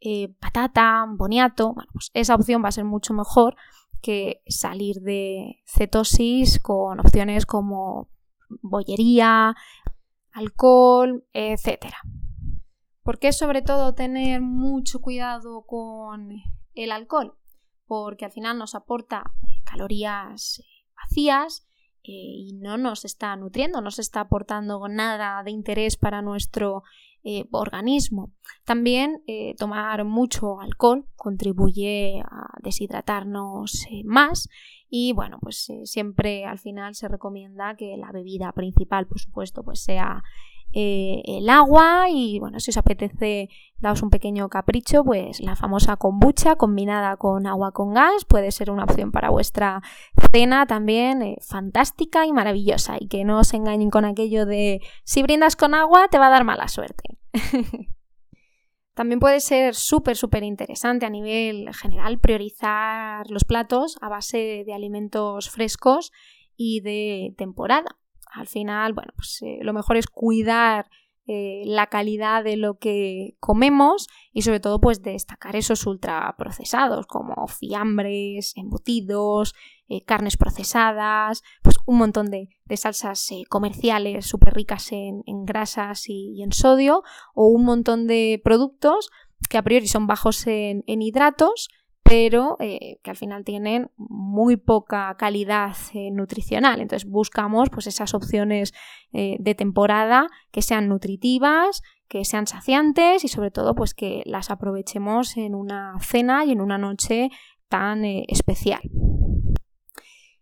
eh, 0.00 0.30
patata, 0.40 1.04
boniato, 1.06 1.74
bueno, 1.74 1.90
pues 1.92 2.10
esa 2.14 2.34
opción 2.34 2.64
va 2.64 2.68
a 2.68 2.72
ser 2.72 2.84
mucho 2.84 3.12
mejor 3.12 3.56
que 4.04 4.42
salir 4.46 4.96
de 5.00 5.62
cetosis 5.64 6.60
con 6.60 7.00
opciones 7.00 7.46
como 7.46 8.10
bollería, 8.60 9.56
alcohol, 10.30 11.24
etc. 11.32 11.86
¿Por 13.02 13.18
qué 13.18 13.32
sobre 13.32 13.62
todo 13.62 13.94
tener 13.94 14.42
mucho 14.42 15.00
cuidado 15.00 15.64
con 15.66 16.32
el 16.74 16.92
alcohol? 16.92 17.38
Porque 17.86 18.26
al 18.26 18.32
final 18.32 18.58
nos 18.58 18.74
aporta 18.74 19.24
calorías 19.64 20.62
vacías 20.94 21.66
eh, 22.02 22.12
y 22.12 22.52
no 22.60 22.76
nos 22.76 23.06
está 23.06 23.34
nutriendo, 23.36 23.80
no 23.80 23.90
se 23.90 24.02
está 24.02 24.20
aportando 24.20 24.86
nada 24.86 25.42
de 25.44 25.50
interés 25.50 25.96
para 25.96 26.20
nuestro 26.20 26.82
eh, 27.24 27.46
organismo. 27.50 28.32
También 28.64 29.22
eh, 29.26 29.54
tomar 29.58 30.04
mucho 30.04 30.60
alcohol 30.60 31.06
contribuye 31.16 32.22
a 32.24 32.48
deshidratarnos 32.62 33.86
más 34.04 34.48
y 34.88 35.12
bueno, 35.12 35.38
pues 35.40 35.72
siempre 35.84 36.44
al 36.44 36.58
final 36.58 36.94
se 36.94 37.08
recomienda 37.08 37.74
que 37.76 37.96
la 37.96 38.12
bebida 38.12 38.52
principal, 38.52 39.06
por 39.06 39.18
supuesto, 39.18 39.64
pues 39.64 39.82
sea 39.82 40.22
eh, 40.76 41.22
el 41.24 41.48
agua 41.50 42.06
y 42.10 42.40
bueno, 42.40 42.58
si 42.58 42.70
os 42.70 42.76
apetece 42.76 43.48
daos 43.78 44.02
un 44.02 44.10
pequeño 44.10 44.48
capricho, 44.48 45.04
pues 45.04 45.38
la 45.38 45.54
famosa 45.54 45.96
kombucha 45.96 46.56
combinada 46.56 47.16
con 47.16 47.46
agua 47.46 47.70
con 47.70 47.94
gas 47.94 48.24
puede 48.24 48.50
ser 48.50 48.72
una 48.72 48.82
opción 48.82 49.12
para 49.12 49.30
vuestra 49.30 49.82
cena 50.32 50.66
también 50.66 51.22
eh, 51.22 51.36
fantástica 51.40 52.26
y 52.26 52.32
maravillosa 52.32 52.96
y 52.98 53.06
que 53.06 53.24
no 53.24 53.38
os 53.38 53.54
engañen 53.54 53.88
con 53.88 54.04
aquello 54.04 54.46
de 54.46 54.80
si 55.04 55.22
brindas 55.22 55.54
con 55.54 55.74
agua 55.74 56.08
te 56.08 56.18
va 56.18 56.26
a 56.26 56.30
dar 56.30 56.42
mala 56.42 56.66
suerte. 56.66 57.18
También 58.94 59.20
puede 59.20 59.38
ser 59.38 59.76
súper, 59.76 60.16
súper 60.16 60.42
interesante 60.42 61.06
a 61.06 61.10
nivel 61.10 61.72
general 61.74 62.18
priorizar 62.18 63.30
los 63.30 63.44
platos 63.44 63.96
a 64.00 64.08
base 64.08 64.64
de 64.66 64.74
alimentos 64.74 65.50
frescos 65.50 66.10
y 66.56 66.80
de 66.80 67.32
temporada 67.36 67.96
al 68.34 68.48
final, 68.48 68.92
bueno, 68.92 69.12
pues 69.16 69.40
eh, 69.42 69.58
lo 69.62 69.72
mejor 69.72 69.96
es 69.96 70.06
cuidar 70.06 70.88
eh, 71.26 71.62
la 71.64 71.86
calidad 71.86 72.44
de 72.44 72.56
lo 72.56 72.78
que 72.78 73.36
comemos 73.40 74.08
y 74.32 74.42
sobre 74.42 74.60
todo 74.60 74.78
pues 74.78 75.02
destacar 75.02 75.56
esos 75.56 75.86
ultraprocesados 75.86 77.06
como 77.06 77.46
fiambres, 77.46 78.52
embutidos, 78.56 79.54
eh, 79.88 80.04
carnes 80.04 80.36
procesadas, 80.36 81.42
pues 81.62 81.76
un 81.86 81.96
montón 81.96 82.30
de, 82.30 82.48
salsas 82.76 83.30
comerciales 83.48 84.26
súper 84.26 84.52
ricas 84.52 84.92
en, 84.92 85.22
grasas 85.44 86.08
y, 86.08 86.42
en 86.42 86.52
sodio 86.52 87.02
o 87.34 87.46
un 87.46 87.64
montón 87.64 88.06
de 88.06 88.40
productos 88.44 89.10
que 89.48 89.58
a 89.58 89.62
priori 89.62 89.86
son 89.86 90.06
bajos 90.06 90.46
en 90.46 90.82
hidratos 90.86 91.68
pero 92.14 92.56
eh, 92.60 93.00
que 93.02 93.10
al 93.10 93.16
final 93.16 93.42
tienen 93.42 93.90
muy 93.96 94.56
poca 94.56 95.16
calidad 95.18 95.74
eh, 95.94 96.12
nutricional. 96.12 96.80
Entonces 96.80 97.10
buscamos 97.10 97.70
pues, 97.70 97.88
esas 97.88 98.14
opciones 98.14 98.72
eh, 99.12 99.36
de 99.40 99.56
temporada 99.56 100.28
que 100.52 100.62
sean 100.62 100.88
nutritivas, 100.88 101.82
que 102.06 102.24
sean 102.24 102.46
saciantes 102.46 103.24
y 103.24 103.28
sobre 103.28 103.50
todo 103.50 103.74
pues, 103.74 103.94
que 103.94 104.22
las 104.26 104.52
aprovechemos 104.52 105.36
en 105.36 105.56
una 105.56 105.96
cena 105.98 106.44
y 106.44 106.52
en 106.52 106.60
una 106.60 106.78
noche 106.78 107.30
tan 107.68 108.04
especial. 108.04 108.82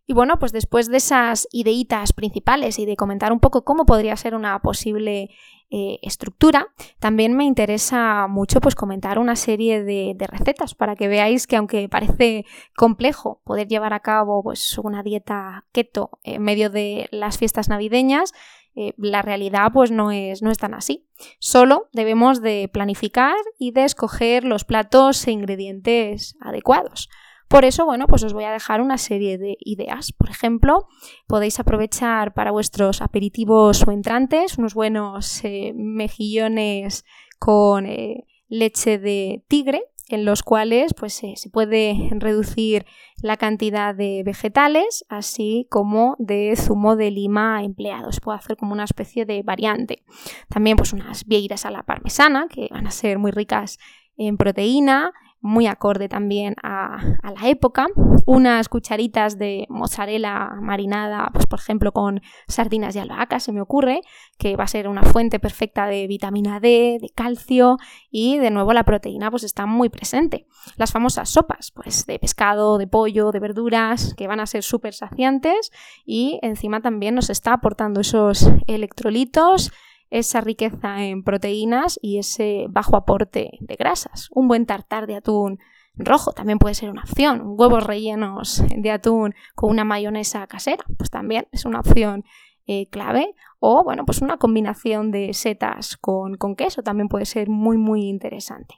Y 0.07 0.13
bueno, 0.13 0.39
pues 0.39 0.53
después 0.53 0.91
de 0.91 0.99
esas 0.99 1.49
ideitas 1.53 2.13
principales 2.13 2.79
y 2.79 2.85
de 2.85 2.97
comentar 2.97 3.33
un 3.33 3.41
poco 3.41 3.65
cómo 3.65 3.87
podría 3.87 4.15
ser 4.19 4.35
una 4.35 4.59
posible 4.59 5.31
eh, 5.75 5.99
estructura, 6.03 6.69
también 6.99 7.35
me 7.35 7.45
interesa 7.45 8.27
mucho 8.29 8.61
pues 8.61 8.75
comentar 8.75 9.19
una 9.19 9.37
serie 9.37 9.83
de, 9.83 10.15
recetas 10.29 10.75
para 10.75 10.97
que 10.97 11.09
veáis 11.09 11.47
que 11.47 11.57
aunque 11.57 11.89
parece 11.89 12.45
complejo 12.77 13.41
poder 13.45 13.69
llevar 13.69 13.95
a 13.95 14.01
cabo 14.01 14.43
pues 14.43 14.77
una 14.77 15.03
dieta 15.03 15.65
keto 15.73 16.11
en 16.25 16.43
medio 16.43 16.69
de 16.69 17.09
las 17.11 17.39
fiestas 17.39 17.71
navideñas, 17.71 18.35
eh, 18.75 18.93
la 18.99 19.23
realidad 19.23 19.73
pues 19.73 19.91
no 19.91 20.11
es, 20.11 20.43
no 20.43 20.51
es 20.51 20.59
tan 20.59 20.75
así. 20.75 21.07
Solo 21.39 21.89
debemos 21.95 22.43
de 22.43 22.69
planificar 22.71 23.37
y 23.59 23.71
de 23.71 23.85
escoger 23.85 24.45
los 24.45 24.67
platos 24.67 25.27
e 25.27 25.31
ingredientes 25.31 26.37
adecuados. 26.41 27.09
Por 27.53 27.67
eso, 27.67 27.85
bueno, 27.85 28.07
pues 28.07 28.25
os 28.25 28.33
voy 28.33 28.45
a 28.45 28.51
dejar 28.51 28.81
una 28.81 28.97
serie 28.97 29.37
de 29.37 29.59
ideas. 29.61 30.11
Por 30.13 30.31
ejemplo, 30.31 30.89
podéis 31.27 31.61
aprovechar 31.61 32.33
para 32.33 32.51
vuestros 32.51 33.03
aperitivos 33.03 33.87
o 33.87 33.91
entrantes 33.91 34.57
unos 34.57 34.73
buenos 34.73 35.45
eh, 35.45 35.75
mejillones 35.77 37.05
con 37.39 37.85
eh, 37.85 38.25
leche 38.49 38.99
de 38.99 39.45
tigre 39.49 39.83
en 40.09 40.25
los 40.25 40.43
cuales 40.43 40.95
pues, 40.95 41.23
eh, 41.25 41.35
se 41.37 41.51
puede 41.51 42.09
reducir 42.13 42.87
la 43.21 43.37
cantidad 43.37 43.95
de 43.95 44.23
vegetales, 44.25 45.05
así 45.11 45.67
como 45.71 46.17
de 46.19 46.55
zumo 46.57 46.97
de 46.97 47.11
lima 47.11 47.63
empleado. 47.63 48.13
Se 48.13 48.23
puede 48.23 48.39
hacer 48.39 48.57
como 48.57 48.73
una 48.73 48.85
especie 48.85 49.27
de 49.27 49.43
variante. 49.43 50.05
También 50.49 50.79
pues, 50.79 50.95
unas 50.95 51.27
vieiras 51.27 51.67
a 51.67 51.71
la 51.71 51.83
parmesana, 51.83 52.47
que 52.49 52.69
van 52.71 52.87
a 52.87 52.91
ser 52.91 53.19
muy 53.19 53.31
ricas 53.31 53.79
en 54.17 54.39
proteína, 54.39 55.13
muy 55.43 55.67
acorde 55.67 56.09
también 56.09 56.55
a, 56.63 57.19
la 57.23 57.49
época. 57.49 57.89
Unas 58.25 58.69
cucharitas 58.69 59.37
de 59.39 59.67
mozzarella 59.69 60.51
marinada, 60.61 61.31
pues 61.33 61.47
por 61.47 61.59
ejemplo 61.59 61.93
con 61.93 62.23
sardinas 62.47 62.95
y 62.95 63.01
albahaca, 63.01 63.41
se 63.41 63.53
me 63.53 63.61
ocurre, 63.61 64.01
que 64.39 64.57
va 64.57 64.65
a 64.65 64.69
ser 64.69 64.89
una 64.89 65.03
fuente 65.03 65.41
perfecta 65.41 65.87
de 65.87 66.07
vitamina 66.07 66.61
D, 66.61 66.99
de 67.01 67.11
calcio 67.15 67.77
y 68.11 68.39
de 68.39 68.51
nuevo 68.51 68.73
la 68.73 68.85
proteína 68.85 69.31
pues 69.31 69.43
está 69.43 69.67
muy 69.67 69.89
presente. 69.89 70.47
Las 70.77 70.93
famosas 70.93 71.29
sopas, 71.29 71.73
pues 71.73 72.07
de 72.07 72.19
pescado, 72.21 72.79
de 72.79 72.87
pollo, 72.87 73.33
de 73.33 73.41
verduras, 73.41 74.15
que 74.15 74.29
van 74.29 74.41
a 74.41 74.47
ser 74.47 74.63
súper 74.63 74.95
saciantes 74.95 75.73
y 76.05 76.39
encima 76.43 76.81
también 76.81 77.17
nos 77.17 77.31
está 77.31 77.55
aportando 77.55 78.01
esos 78.01 78.49
electrolitos 78.69 79.73
esa 80.13 80.43
riqueza 80.43 81.03
en 81.03 81.25
proteínas 81.25 81.99
y 82.03 82.19
ese 82.19 82.67
bajo 82.69 82.97
aporte 82.97 83.59
de 83.61 83.77
grasas. 83.77 84.29
Un 84.33 84.47
buen 84.47 84.67
tartar 84.67 85.07
de 85.07 85.17
atún 85.17 85.59
rojo 85.95 86.33
también 86.33 86.59
puede 86.59 86.75
ser 86.75 86.91
una 86.91 87.03
opción. 87.03 87.43
Huevos 87.57 87.85
rellenos 87.85 88.63
de 88.77 88.91
atún 88.91 89.35
con 89.55 89.71
una 89.71 89.85
mayonesa 89.85 90.47
casera, 90.47 90.85
pues 90.99 91.11
también 91.11 91.49
es 91.51 91.65
una 91.65 91.81
opción 91.81 92.25
eh, 92.67 92.89
clave. 92.91 93.35
O 93.59 93.85
bueno, 93.85 94.05
pues 94.05 94.21
una 94.21 94.37
combinación 94.37 95.11
de 95.11 95.33
setas 95.33 95.97
con, 95.97 96.37
con 96.37 96.57
queso 96.57 96.83
también 96.83 97.09
puede 97.09 97.25
ser 97.25 97.49
muy 97.49 97.79
muy 97.79 98.03
interesante 98.09 98.75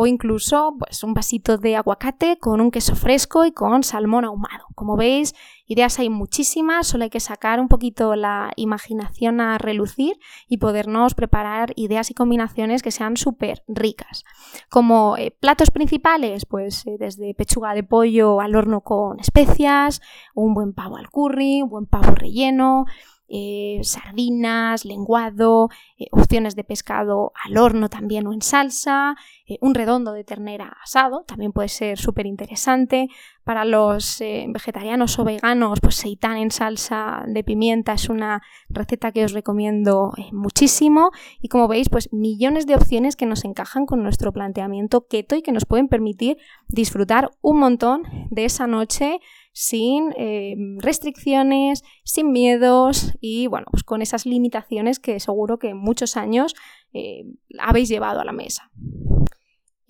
o 0.00 0.06
incluso 0.06 0.76
pues 0.78 1.02
un 1.02 1.12
vasito 1.12 1.58
de 1.58 1.74
aguacate 1.74 2.38
con 2.38 2.60
un 2.60 2.70
queso 2.70 2.94
fresco 2.94 3.44
y 3.44 3.50
con 3.50 3.82
salmón 3.82 4.24
ahumado. 4.24 4.66
Como 4.76 4.96
veis, 4.96 5.34
ideas 5.66 5.98
hay 5.98 6.08
muchísimas, 6.08 6.86
solo 6.86 7.02
hay 7.02 7.10
que 7.10 7.18
sacar 7.18 7.58
un 7.58 7.66
poquito 7.66 8.14
la 8.14 8.52
imaginación 8.54 9.40
a 9.40 9.58
relucir 9.58 10.16
y 10.48 10.58
podernos 10.58 11.14
preparar 11.14 11.72
ideas 11.74 12.12
y 12.12 12.14
combinaciones 12.14 12.84
que 12.84 12.92
sean 12.92 13.16
súper 13.16 13.64
ricas. 13.66 14.22
Como 14.70 15.16
eh, 15.16 15.36
platos 15.40 15.72
principales, 15.72 16.46
pues 16.46 16.86
eh, 16.86 16.94
desde 16.96 17.34
pechuga 17.34 17.74
de 17.74 17.82
pollo 17.82 18.40
al 18.40 18.54
horno 18.54 18.82
con 18.82 19.18
especias, 19.18 20.00
un 20.32 20.54
buen 20.54 20.74
pavo 20.74 20.96
al 20.96 21.10
curry, 21.10 21.62
un 21.62 21.70
buen 21.70 21.86
pavo 21.86 22.12
relleno, 22.14 22.84
eh, 23.30 23.80
sardinas, 23.82 24.86
lenguado, 24.86 25.68
eh, 25.98 26.06
opciones 26.12 26.56
de 26.56 26.64
pescado 26.64 27.32
al 27.44 27.58
horno 27.58 27.90
también 27.90 28.26
o 28.26 28.32
en 28.32 28.40
salsa, 28.40 29.16
eh, 29.46 29.58
un 29.60 29.74
redondo 29.74 30.12
de 30.12 30.24
ternera 30.24 30.78
asado, 30.82 31.24
también 31.26 31.52
puede 31.52 31.68
ser 31.68 31.98
súper 31.98 32.24
interesante. 32.24 33.08
Para 33.44 33.64
los 33.64 34.18
vegetarianos 34.20 35.18
o 35.18 35.24
veganos, 35.24 35.80
pues 35.80 35.94
seitán 35.94 36.36
en 36.36 36.50
salsa 36.50 37.24
de 37.26 37.42
pimienta 37.42 37.94
es 37.94 38.10
una 38.10 38.42
receta 38.68 39.10
que 39.10 39.24
os 39.24 39.32
recomiendo 39.32 40.12
muchísimo. 40.32 41.12
Y 41.40 41.48
como 41.48 41.66
veis, 41.66 41.88
pues 41.88 42.12
millones 42.12 42.66
de 42.66 42.74
opciones 42.74 43.16
que 43.16 43.24
nos 43.24 43.46
encajan 43.46 43.86
con 43.86 44.02
nuestro 44.02 44.32
planteamiento 44.32 45.06
keto 45.06 45.34
y 45.34 45.40
que 45.40 45.52
nos 45.52 45.64
pueden 45.64 45.88
permitir 45.88 46.36
disfrutar 46.66 47.30
un 47.40 47.58
montón 47.58 48.02
de 48.28 48.44
esa 48.44 48.66
noche 48.66 49.18
sin 49.52 50.12
eh, 50.16 50.54
restricciones, 50.78 51.82
sin 52.04 52.30
miedos 52.30 53.14
y 53.20 53.46
bueno, 53.46 53.66
pues 53.70 53.82
con 53.82 54.02
esas 54.02 54.26
limitaciones 54.26 54.98
que 54.98 55.20
seguro 55.20 55.58
que 55.58 55.74
muchos 55.74 56.16
años 56.16 56.54
eh, 56.92 57.24
habéis 57.58 57.88
llevado 57.88 58.20
a 58.20 58.24
la 58.24 58.32
mesa. 58.32 58.70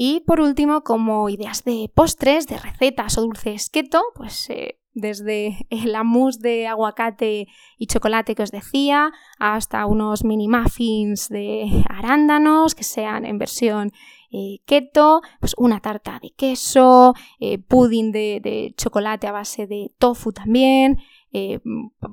Y 0.00 0.20
por 0.20 0.40
último, 0.40 0.82
como 0.82 1.28
ideas 1.28 1.64
de 1.64 1.90
postres, 1.92 2.46
de 2.46 2.56
recetas 2.56 3.18
o 3.18 3.22
dulces 3.22 3.68
keto, 3.68 4.00
pues 4.14 4.48
eh, 4.48 4.78
desde 4.94 5.66
el 5.70 5.96
mousse 6.04 6.38
de 6.40 6.66
aguacate 6.66 7.48
y 7.78 7.86
chocolate 7.86 8.34
que 8.34 8.42
os 8.42 8.50
decía, 8.50 9.10
hasta 9.38 9.86
unos 9.86 10.24
mini 10.24 10.48
muffins 10.48 11.28
de 11.28 11.84
arándanos 11.88 12.74
que 12.74 12.84
sean 12.84 13.24
en 13.24 13.38
versión 13.38 13.92
eh, 14.30 14.60
keto, 14.66 15.22
pues 15.40 15.54
una 15.56 15.80
tarta 15.80 16.18
de 16.20 16.30
queso, 16.30 17.14
eh, 17.40 17.58
pudding 17.58 18.12
de, 18.12 18.74
chocolate 18.76 19.26
a 19.26 19.32
base 19.32 19.66
de 19.66 19.92
tofu 19.98 20.32
también, 20.32 20.98
eh, 21.32 21.60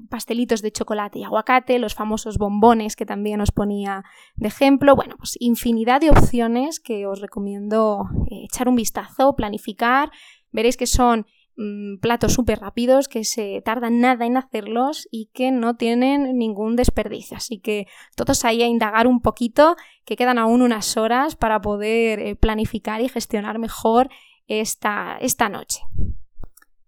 pastelitos 0.09 0.61
de 0.61 0.71
chocolate 0.71 1.19
y 1.19 1.23
aguacate, 1.23 1.79
los 1.79 1.93
famosos 1.93 2.37
bombones 2.37 2.95
que 2.95 3.05
también 3.05 3.41
os 3.41 3.51
ponía 3.51 4.03
de 4.35 4.47
ejemplo. 4.47 4.95
Bueno, 4.95 5.15
pues 5.17 5.35
infinidad 5.39 6.01
de 6.01 6.09
opciones 6.09 6.79
que 6.79 7.05
os 7.05 7.19
recomiendo 7.21 8.05
echar 8.29 8.69
un 8.69 8.75
vistazo, 8.75 9.35
planificar. 9.35 10.11
Veréis 10.51 10.77
que 10.77 10.87
son 10.87 11.25
mm, 11.57 11.97
platos 11.97 12.33
súper 12.33 12.59
rápidos 12.59 13.07
que 13.07 13.23
se 13.23 13.61
tardan 13.63 13.99
nada 13.99 14.25
en 14.25 14.37
hacerlos 14.37 15.07
y 15.11 15.29
que 15.33 15.51
no 15.51 15.75
tienen 15.75 16.37
ningún 16.37 16.75
desperdicio. 16.75 17.37
Así 17.37 17.59
que 17.59 17.87
todos 18.15 18.45
ahí 18.45 18.63
a 18.63 18.67
indagar 18.67 19.07
un 19.07 19.21
poquito, 19.21 19.75
que 20.05 20.15
quedan 20.15 20.37
aún 20.37 20.61
unas 20.61 20.97
horas 20.97 21.35
para 21.35 21.61
poder 21.61 22.19
eh, 22.19 22.35
planificar 22.35 23.01
y 23.01 23.09
gestionar 23.09 23.59
mejor 23.59 24.09
esta, 24.47 25.17
esta 25.19 25.49
noche. 25.49 25.81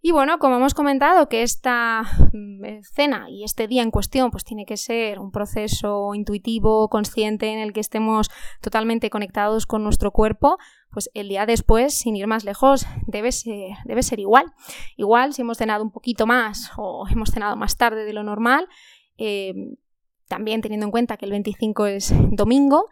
Y 0.07 0.11
bueno, 0.11 0.39
como 0.39 0.55
hemos 0.55 0.73
comentado 0.73 1.27
que 1.27 1.43
esta 1.43 2.03
mm, 2.31 2.63
cena 2.93 3.29
y 3.29 3.43
este 3.43 3.67
día 3.67 3.83
en 3.83 3.91
cuestión 3.91 4.31
pues 4.31 4.45
tiene 4.45 4.65
que 4.65 4.77
ser 4.77 5.19
un 5.19 5.31
proceso 5.31 6.15
intuitivo, 6.15 6.87
consciente, 6.87 7.51
en 7.51 7.59
el 7.59 7.73
que 7.73 7.81
estemos 7.81 8.29
totalmente 8.61 9.09
conectados 9.09 9.65
con 9.65 9.83
nuestro 9.83 10.11
cuerpo, 10.11 10.59
pues 10.91 11.09
el 11.13 11.27
día 11.27 11.45
después, 11.45 11.93
sin 11.93 12.15
ir 12.15 12.25
más 12.25 12.45
lejos, 12.45 12.87
debe 13.05 13.33
ser, 13.33 13.71
debe 13.83 14.01
ser 14.01 14.21
igual. 14.21 14.45
Igual 14.95 15.33
si 15.33 15.41
hemos 15.41 15.57
cenado 15.57 15.83
un 15.83 15.91
poquito 15.91 16.25
más 16.25 16.71
o 16.77 17.05
hemos 17.09 17.31
cenado 17.31 17.57
más 17.57 17.75
tarde 17.75 18.05
de 18.05 18.13
lo 18.13 18.23
normal, 18.23 18.69
eh, 19.17 19.53
también 20.29 20.61
teniendo 20.61 20.85
en 20.85 20.91
cuenta 20.91 21.17
que 21.17 21.25
el 21.25 21.31
25 21.31 21.85
es 21.85 22.13
domingo, 22.31 22.87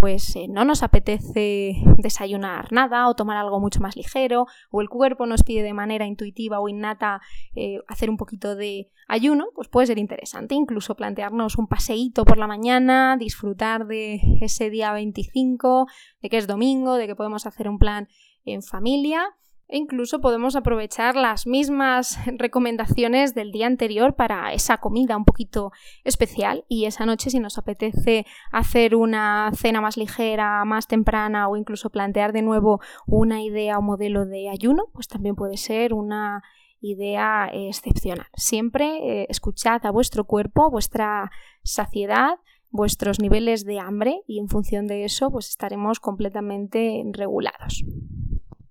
pues 0.00 0.36
eh, 0.36 0.46
no 0.48 0.64
nos 0.64 0.82
apetece 0.82 1.74
desayunar 1.96 2.72
nada 2.72 3.08
o 3.08 3.14
tomar 3.14 3.36
algo 3.36 3.60
mucho 3.60 3.80
más 3.80 3.96
ligero, 3.96 4.46
o 4.70 4.80
el 4.80 4.88
cuerpo 4.88 5.26
nos 5.26 5.42
pide 5.42 5.62
de 5.62 5.74
manera 5.74 6.06
intuitiva 6.06 6.60
o 6.60 6.68
innata 6.68 7.20
eh, 7.54 7.78
hacer 7.88 8.10
un 8.10 8.16
poquito 8.16 8.54
de 8.54 8.90
ayuno, 9.08 9.48
pues 9.54 9.68
puede 9.68 9.86
ser 9.86 9.98
interesante. 9.98 10.54
Incluso 10.54 10.94
plantearnos 10.94 11.56
un 11.58 11.66
paseíto 11.66 12.24
por 12.24 12.38
la 12.38 12.46
mañana, 12.46 13.16
disfrutar 13.18 13.86
de 13.86 14.20
ese 14.40 14.70
día 14.70 14.92
25, 14.92 15.86
de 16.22 16.28
que 16.28 16.36
es 16.36 16.46
domingo, 16.46 16.94
de 16.94 17.06
que 17.06 17.16
podemos 17.16 17.46
hacer 17.46 17.68
un 17.68 17.78
plan 17.78 18.08
en 18.44 18.62
familia 18.62 19.34
e 19.68 19.76
incluso 19.76 20.20
podemos 20.20 20.56
aprovechar 20.56 21.14
las 21.14 21.46
mismas 21.46 22.18
recomendaciones 22.38 23.34
del 23.34 23.52
día 23.52 23.66
anterior 23.66 24.14
para 24.14 24.52
esa 24.52 24.78
comida 24.78 25.16
un 25.16 25.24
poquito 25.24 25.72
especial 26.04 26.64
y 26.68 26.86
esa 26.86 27.06
noche 27.06 27.30
si 27.30 27.38
nos 27.38 27.58
apetece 27.58 28.26
hacer 28.50 28.94
una 28.94 29.50
cena 29.54 29.80
más 29.80 29.96
ligera, 29.96 30.64
más 30.64 30.86
temprana 30.86 31.48
o 31.48 31.56
incluso 31.56 31.90
plantear 31.90 32.32
de 32.32 32.42
nuevo 32.42 32.80
una 33.06 33.42
idea 33.42 33.78
o 33.78 33.82
modelo 33.82 34.24
de 34.24 34.48
ayuno, 34.48 34.84
pues 34.92 35.08
también 35.08 35.34
puede 35.34 35.56
ser 35.56 35.92
una 35.92 36.42
idea 36.80 37.50
excepcional. 37.52 38.26
Siempre 38.34 39.22
eh, 39.22 39.26
escuchad 39.28 39.84
a 39.84 39.90
vuestro 39.90 40.24
cuerpo, 40.24 40.70
vuestra 40.70 41.30
saciedad, 41.62 42.36
vuestros 42.70 43.18
niveles 43.18 43.64
de 43.64 43.80
hambre 43.80 44.22
y 44.26 44.38
en 44.38 44.48
función 44.48 44.86
de 44.86 45.04
eso 45.04 45.30
pues 45.30 45.48
estaremos 45.48 46.00
completamente 46.00 47.02
regulados. 47.12 47.84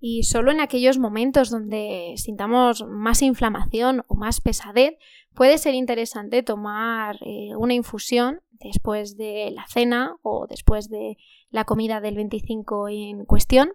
Y 0.00 0.22
solo 0.22 0.50
en 0.50 0.60
aquellos 0.60 0.98
momentos 0.98 1.50
donde 1.50 2.14
sintamos 2.16 2.84
más 2.86 3.22
inflamación 3.22 4.04
o 4.06 4.14
más 4.14 4.40
pesadez, 4.40 4.96
puede 5.34 5.58
ser 5.58 5.74
interesante 5.74 6.42
tomar 6.42 7.16
eh, 7.24 7.56
una 7.56 7.74
infusión 7.74 8.40
después 8.52 9.16
de 9.16 9.50
la 9.52 9.66
cena 9.68 10.16
o 10.22 10.46
después 10.48 10.88
de 10.88 11.16
la 11.50 11.64
comida 11.64 12.00
del 12.00 12.16
25 12.16 12.88
en 12.88 13.24
cuestión 13.24 13.72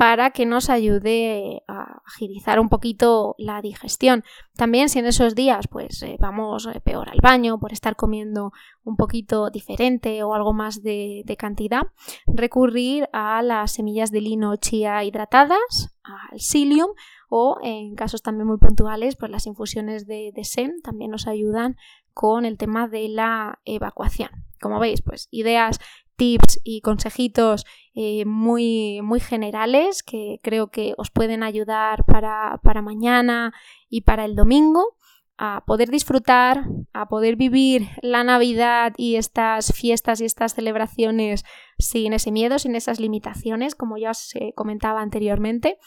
para 0.00 0.30
que 0.30 0.46
nos 0.46 0.70
ayude 0.70 1.62
a 1.68 2.00
agilizar 2.06 2.58
un 2.58 2.70
poquito 2.70 3.34
la 3.36 3.60
digestión. 3.60 4.24
También 4.56 4.88
si 4.88 4.98
en 4.98 5.04
esos 5.04 5.34
días 5.34 5.68
pues 5.68 6.02
eh, 6.02 6.16
vamos 6.18 6.66
eh, 6.72 6.80
peor 6.80 7.10
al 7.10 7.18
baño 7.22 7.60
por 7.60 7.70
estar 7.70 7.96
comiendo 7.96 8.50
un 8.82 8.96
poquito 8.96 9.50
diferente 9.50 10.22
o 10.22 10.32
algo 10.32 10.54
más 10.54 10.82
de, 10.82 11.22
cantidad, 11.38 11.82
recurrir 12.26 13.10
a 13.12 13.42
las 13.42 13.72
semillas 13.72 14.10
de 14.10 14.22
lino 14.22 14.56
chía 14.56 15.04
hidratadas, 15.04 15.94
al 16.02 16.40
psyllium 16.40 16.92
o 17.28 17.58
en 17.62 17.94
casos 17.94 18.22
también 18.22 18.46
muy 18.46 18.56
puntuales 18.56 19.16
pues 19.16 19.30
las 19.30 19.46
infusiones 19.46 20.06
de, 20.06 20.32
de 20.34 20.72
también 20.82 21.10
nos 21.10 21.26
ayudan 21.26 21.76
con 22.14 22.46
el 22.46 22.56
tema 22.56 22.88
de 22.88 23.10
la 23.10 23.60
evacuación. 23.66 24.30
Como 24.62 24.78
veis, 24.78 25.02
pues 25.02 25.28
ideas 25.30 25.78
tips 26.20 26.60
y 26.64 26.82
consejitos 26.82 27.64
eh, 27.94 28.26
muy, 28.26 29.00
muy 29.02 29.20
generales 29.20 30.02
que 30.02 30.38
creo 30.42 30.70
que 30.70 30.92
os 30.98 31.10
pueden 31.10 31.42
ayudar 31.42 32.04
para, 32.04 32.82
mañana 32.82 33.54
y 33.88 34.02
para 34.02 34.26
el 34.26 34.36
domingo 34.36 34.98
a 35.38 35.64
poder 35.66 35.88
disfrutar, 35.88 36.66
a 36.92 37.08
poder 37.08 37.36
vivir 37.36 37.88
la 38.02 38.22
Navidad 38.22 38.92
y 38.98 39.16
estas 39.16 39.72
fiestas 39.72 40.20
y 40.20 40.26
estas 40.26 40.52
celebraciones 40.54 41.42
sin 41.78 42.12
ese 42.12 42.30
miedo, 42.30 42.58
sin 42.58 42.76
esas 42.76 43.00
limitaciones, 43.00 43.74
como 43.74 43.96
ya 43.96 44.10
os 44.10 44.36
eh, 44.36 44.52
comentaba 44.54 45.00
anteriormente, 45.00 45.78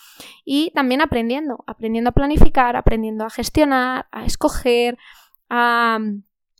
y 0.43 0.71
también 0.71 1.01
aprendiendo, 1.01 1.63
aprendiendo 1.67 2.09
a 2.09 2.13
planificar, 2.13 2.75
aprendiendo 2.75 3.25
a 3.25 3.29
gestionar, 3.29 4.07
a 4.11 4.25
escoger, 4.25 4.97
a 5.47 5.99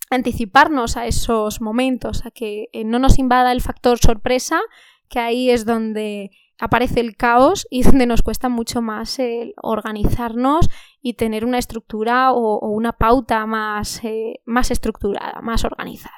anticiparnos 0.10 0.98
a 0.98 1.08
esos 1.08 1.62
momentos, 1.62 2.26
a 2.26 2.32
que 2.32 2.70
eh, 2.74 2.84
no 2.84 3.00
nos 3.00 3.20
invada 3.20 3.52
el 3.52 3.62
factor 3.62 3.98
sorpresa, 3.98 4.62
que 5.10 5.20
ahí 5.20 5.50
es 5.50 5.66
donde 5.66 6.32
aparece 6.60 7.00
el 7.00 7.16
caos 7.16 7.68
y 7.70 7.84
donde 7.84 8.06
nos 8.06 8.22
cuesta 8.22 8.50
mucho 8.50 8.82
más 8.82 9.18
organizarnos 9.62 10.70
y 11.02 11.14
tener 11.14 11.46
una 11.46 11.58
estructura 11.58 12.32
o, 12.32 12.60
una 12.70 12.94
pauta 12.94 13.46
más, 13.46 14.04
eh, 14.04 14.42
más 14.46 14.72
estructurada, 14.72 15.42
más 15.42 15.64
organizada. 15.64 16.14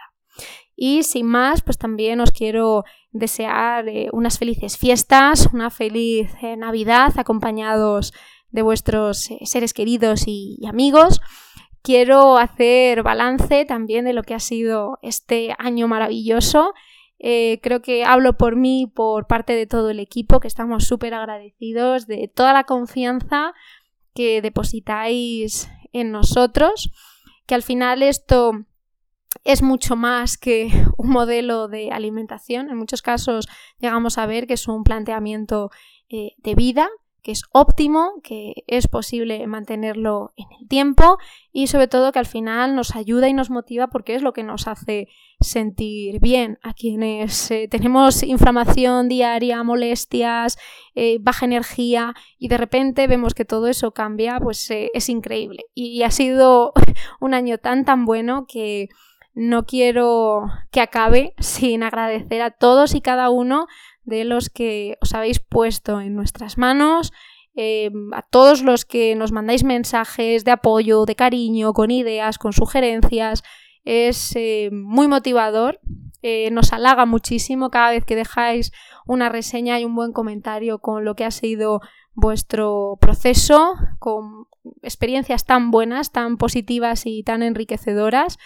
Y 0.78 1.04
sin 1.04 1.26
más, 1.26 1.62
pues 1.62 1.78
también 1.78 2.20
os 2.20 2.32
quiero 2.32 2.84
desear 3.12 3.88
eh, 3.88 4.10
unas 4.12 4.38
felices 4.38 4.78
fiestas, 4.78 5.48
una 5.54 5.70
feliz 5.70 6.30
Navidad 6.58 7.14
acompañados 7.18 8.14
de 8.50 8.62
vuestros 8.62 9.30
seres 9.46 9.74
queridos 9.74 10.24
y 10.28 10.60
amigos 10.68 11.22
quiero 11.86 12.40
hacer 12.40 13.04
balance 13.04 13.64
también 13.64 14.06
de 14.06 14.14
lo 14.14 14.24
que 14.24 14.34
ha 14.34 14.40
sido 14.40 14.98
este 15.04 15.56
año 15.60 15.88
maravilloso. 15.88 16.74
Eh, 17.20 17.60
creo 17.62 17.84
que 17.84 18.04
hablo 18.04 18.38
por 18.38 18.56
mí, 18.56 18.92
por 18.94 19.28
parte 19.28 19.54
de 19.54 19.68
todo 19.68 19.92
el 19.92 20.00
equipo, 20.00 20.40
que 20.40 20.48
estamos 20.48 20.86
súper 20.86 21.14
agradecidos 21.14 22.08
de 22.08 22.28
toda 22.28 22.54
la 22.54 22.64
confianza 22.64 23.54
que 24.16 24.42
depositáis 24.42 25.70
en 25.94 26.12
nosotros, 26.12 26.90
que 27.46 27.54
al 27.54 27.62
final 27.62 28.02
esto 28.02 28.66
es 29.44 29.62
mucho 29.62 29.96
más 29.96 30.40
que 30.40 30.70
un 30.98 31.10
modelo 31.10 31.68
de 31.68 31.92
alimentación. 31.92 32.72
En 32.72 32.78
muchos 32.78 33.04
casos 33.04 33.48
llegamos 33.78 34.18
a 34.18 34.26
ver 34.26 34.48
que 34.48 34.56
es 34.56 34.68
un 34.68 34.84
planteamiento 34.84 35.70
eh, 36.10 36.32
de 36.38 36.56
vida 36.56 36.90
que 37.26 37.32
es 37.32 37.42
óptimo, 37.52 38.22
que 38.22 38.64
es 38.68 38.88
posible 38.88 39.48
mantenerlo 39.48 40.32
en 40.38 40.46
el 40.62 40.68
tiempo 40.68 41.18
y 41.52 41.66
sobre 41.66 41.88
todo 41.88 42.12
que 42.12 42.20
al 42.20 42.28
final 42.28 42.76
nos 42.76 42.96
ayuda 42.96 43.28
y 43.28 43.34
nos 43.34 43.50
motiva 43.50 43.88
porque 43.88 44.14
es 44.14 44.22
lo 44.22 44.32
que 44.32 44.44
nos 44.44 44.68
hace 44.68 45.08
sentir 45.40 46.20
bien 46.20 46.60
a 46.62 46.76
quienes 46.76 47.50
eh, 47.50 47.68
tenemos 47.68 48.22
inflamación 48.22 49.10
diaria, 49.10 49.64
molestias, 49.64 50.60
eh, 50.94 51.18
baja 51.20 51.46
energía 51.46 52.14
y 52.38 52.48
de 52.48 52.58
repente 52.58 53.08
vemos 53.08 53.34
que 53.34 53.44
todo 53.44 53.66
eso 53.70 53.92
cambia, 53.92 54.40
pues 54.40 54.70
eh, 54.70 54.92
es 54.94 55.10
increíble. 55.10 55.66
Y 55.74 56.04
ha 56.04 56.12
sido 56.12 56.74
un 57.20 57.34
año 57.34 57.58
tan 57.58 57.86
tan 57.86 58.06
bueno 58.06 58.46
que 58.48 58.90
no 59.34 59.66
quiero 59.66 60.44
que 60.72 60.80
acabe 60.80 61.34
sin 61.40 61.82
agradecer 61.82 62.44
a 62.44 62.52
todos 62.52 62.94
y 62.94 63.02
cada 63.02 63.32
uno 63.32 63.66
de 64.06 64.24
los 64.24 64.50
que 64.50 64.98
os 65.02 65.14
habéis 65.14 65.40
puesto 65.40 66.00
en 66.02 66.16
nuestras 66.16 66.58
manos, 66.58 67.12
eh, 67.56 67.90
a 68.14 68.22
todos 68.22 68.62
los 68.62 68.86
que 68.86 69.16
nos 69.16 69.32
mandáis 69.32 69.64
mensajes 69.64 70.44
de 70.44 70.52
apoyo, 70.52 71.06
de 71.06 71.16
cariño, 71.16 71.74
con 71.74 71.90
ideas, 71.90 72.38
con 72.38 72.54
sugerencias. 72.54 73.44
Es 73.86 74.36
eh, 74.36 74.70
muy 74.72 75.08
motivador, 75.08 75.80
eh, 76.22 76.50
nos 76.52 76.74
halaga 76.74 77.06
muchísimo 77.06 77.70
cada 77.70 77.92
vez 77.92 78.04
que 78.04 78.16
dejáis 78.16 78.72
una 79.06 79.30
reseña 79.30 79.80
y 79.80 79.86
un 79.86 79.96
buen 79.96 80.12
comentario 80.12 80.80
con 80.80 81.06
lo 81.06 81.16
que 81.16 81.24
ha 81.24 81.32
sido 81.32 81.82
vuestro 82.16 82.98
proceso, 83.00 83.76
con 84.00 84.48
experiencias 84.82 85.46
tan 85.46 85.70
buenas, 85.70 86.12
tan 86.12 86.38
positivas 86.38 87.06
y 87.06 87.24
tan 87.24 87.44
enriquecedoras. 87.44 88.40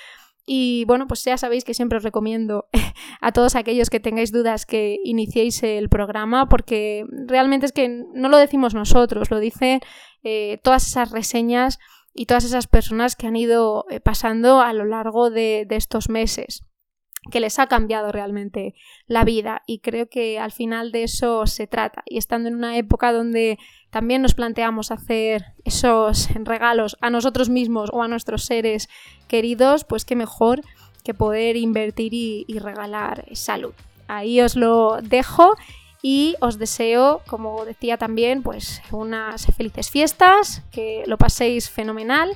Y 0.51 0.83
bueno, 0.85 1.05
pues 1.05 1.23
ya 1.23 1.37
sabéis 1.37 1.63
que 1.63 1.75
siempre 1.75 1.99
os 1.99 2.03
recomiendo 2.03 2.69
a 3.21 3.31
todos 3.31 3.55
aquellos 3.55 3.91
que 3.91 3.99
tengáis 3.99 4.31
dudas 4.31 4.65
que 4.65 4.97
iniciéis 5.03 5.61
el 5.61 5.89
programa, 5.89 6.49
porque 6.49 7.05
realmente 7.27 7.67
es 7.67 7.71
que 7.71 7.87
no 7.87 8.29
lo 8.29 8.37
decimos 8.37 8.73
nosotros, 8.73 9.29
lo 9.29 9.39
dicen 9.39 9.79
eh, 10.23 10.57
todas 10.63 10.87
esas 10.87 11.11
reseñas 11.11 11.77
y 12.15 12.25
todas 12.25 12.45
esas 12.45 12.65
personas 12.65 13.15
que 13.15 13.27
han 13.27 13.35
ido 13.35 13.85
eh, 13.91 13.99
pasando 13.99 14.59
a 14.59 14.73
lo 14.73 14.85
largo 14.85 15.29
de 15.29 15.67
estos 15.69 16.09
meses 16.09 16.63
que 17.31 17.39
les 17.39 17.59
ha 17.59 17.67
cambiado 17.67 18.11
realmente 18.11 18.73
la 19.05 19.23
vida. 19.23 19.61
Y 19.67 19.79
creo 19.79 20.07
que 20.09 20.39
al 20.39 20.51
final 20.51 20.91
de 20.91 21.03
eso 21.03 21.45
se 21.47 21.67
trata. 21.67 22.03
Y 22.05 22.17
estando 22.17 22.49
en 22.49 22.55
una 22.55 22.77
época 22.77 23.11
donde 23.11 23.57
también 23.89 24.21
nos 24.21 24.33
planteamos 24.33 24.91
hacer 24.91 25.53
esos 25.65 26.29
regalos 26.35 26.97
a 27.01 27.09
nosotros 27.09 27.49
mismos 27.49 27.89
o 27.91 28.03
a 28.03 28.07
nuestros 28.07 28.45
seres 28.45 28.89
queridos, 29.27 29.83
pues 29.83 30.05
qué 30.05 30.15
mejor 30.15 30.61
que 31.03 31.13
poder 31.13 31.55
invertir 31.55 32.13
y, 32.13 32.45
regalar 32.59 33.25
salud. 33.33 33.73
Ahí 34.07 34.41
os 34.41 34.55
lo 34.55 34.99
dejo 35.01 35.55
y 36.01 36.35
os 36.39 36.57
deseo, 36.59 37.21
como 37.27 37.65
decía 37.65 37.97
también, 37.97 38.43
pues 38.43 38.81
unas 38.91 39.45
felices 39.55 39.89
fiestas, 39.89 40.61
que 40.71 41.03
lo 41.07 41.17
paséis 41.17 41.69
fenomenal, 41.69 42.31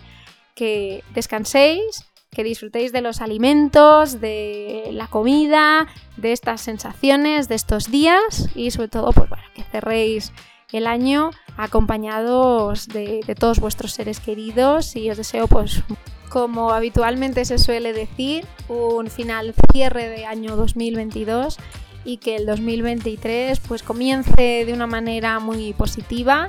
que 0.55 1.03
descanséis, 1.13 2.05
que 2.31 2.43
disfrutéis 2.43 2.91
de 2.91 3.01
los 3.01 3.21
alimentos, 3.21 4.19
de 4.19 4.89
la 4.91 5.07
comida, 5.07 5.87
de 6.17 6.31
estas 6.31 6.61
sensaciones, 6.61 7.47
de 7.47 7.55
estos 7.55 7.91
días 7.91 8.49
y 8.55 8.71
sobre 8.71 8.87
todo, 8.87 9.11
pues 9.11 9.29
bueno, 9.29 9.43
que 9.53 9.63
cerréis 9.63 10.31
el 10.71 10.87
año 10.87 11.31
acompañados 11.57 12.87
de, 12.87 13.21
todos 13.37 13.59
vuestros 13.59 13.93
seres 13.93 14.19
queridos 14.19 14.95
y 14.95 15.09
os 15.09 15.17
deseo 15.17 15.47
pues 15.47 15.83
como 16.29 16.71
habitualmente 16.71 17.45
se 17.45 17.59
suele 17.59 17.93
decir, 17.93 18.45
un 18.67 19.07
final 19.07 19.53
cierre 19.71 20.09
de 20.09 20.25
año 20.25 20.55
2022 20.55 21.57
y 22.05 22.17
que 22.17 22.37
el 22.37 22.47
2023 22.47 23.59
pues 23.59 23.83
comience 23.83 24.65
de 24.65 24.73
una 24.73 24.87
manera 24.87 25.39
muy 25.39 25.73
positiva 25.73 26.47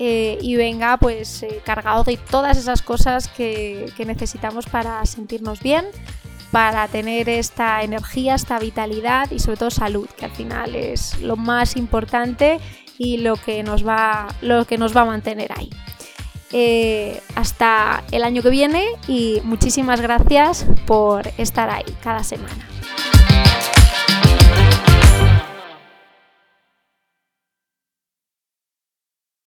eh, 0.00 0.36
y 0.40 0.56
venga 0.56 0.96
pues 0.96 1.44
eh, 1.44 1.60
cargado 1.64 2.02
de 2.02 2.16
todas 2.16 2.58
esas 2.58 2.82
cosas 2.82 3.28
que, 3.28 3.92
que 3.96 4.04
necesitamos 4.04 4.66
para 4.66 5.04
sentirnos 5.06 5.60
bien, 5.60 5.84
para 6.50 6.88
tener 6.88 7.28
esta 7.28 7.82
energía, 7.82 8.34
esta 8.34 8.58
vitalidad 8.58 9.30
y 9.30 9.38
sobre 9.38 9.58
todo 9.58 9.70
salud, 9.70 10.08
que 10.16 10.24
al 10.24 10.32
final 10.32 10.74
es 10.74 11.20
lo 11.20 11.36
más 11.36 11.76
importante 11.76 12.58
y 13.02 13.16
lo 13.16 13.36
que 13.36 13.62
nos 13.62 13.84
va, 13.84 14.28
lo 14.42 14.66
que 14.66 14.76
nos 14.76 14.94
va 14.94 15.00
a 15.00 15.04
mantener 15.06 15.50
ahí. 15.56 15.70
Eh, 16.52 17.18
hasta 17.34 18.04
el 18.10 18.24
año 18.24 18.42
que 18.42 18.50
viene 18.50 18.84
y 19.08 19.40
muchísimas 19.42 20.02
gracias 20.02 20.66
por 20.86 21.26
estar 21.38 21.70
ahí 21.70 21.96
cada 22.02 22.22
semana. 22.22 22.68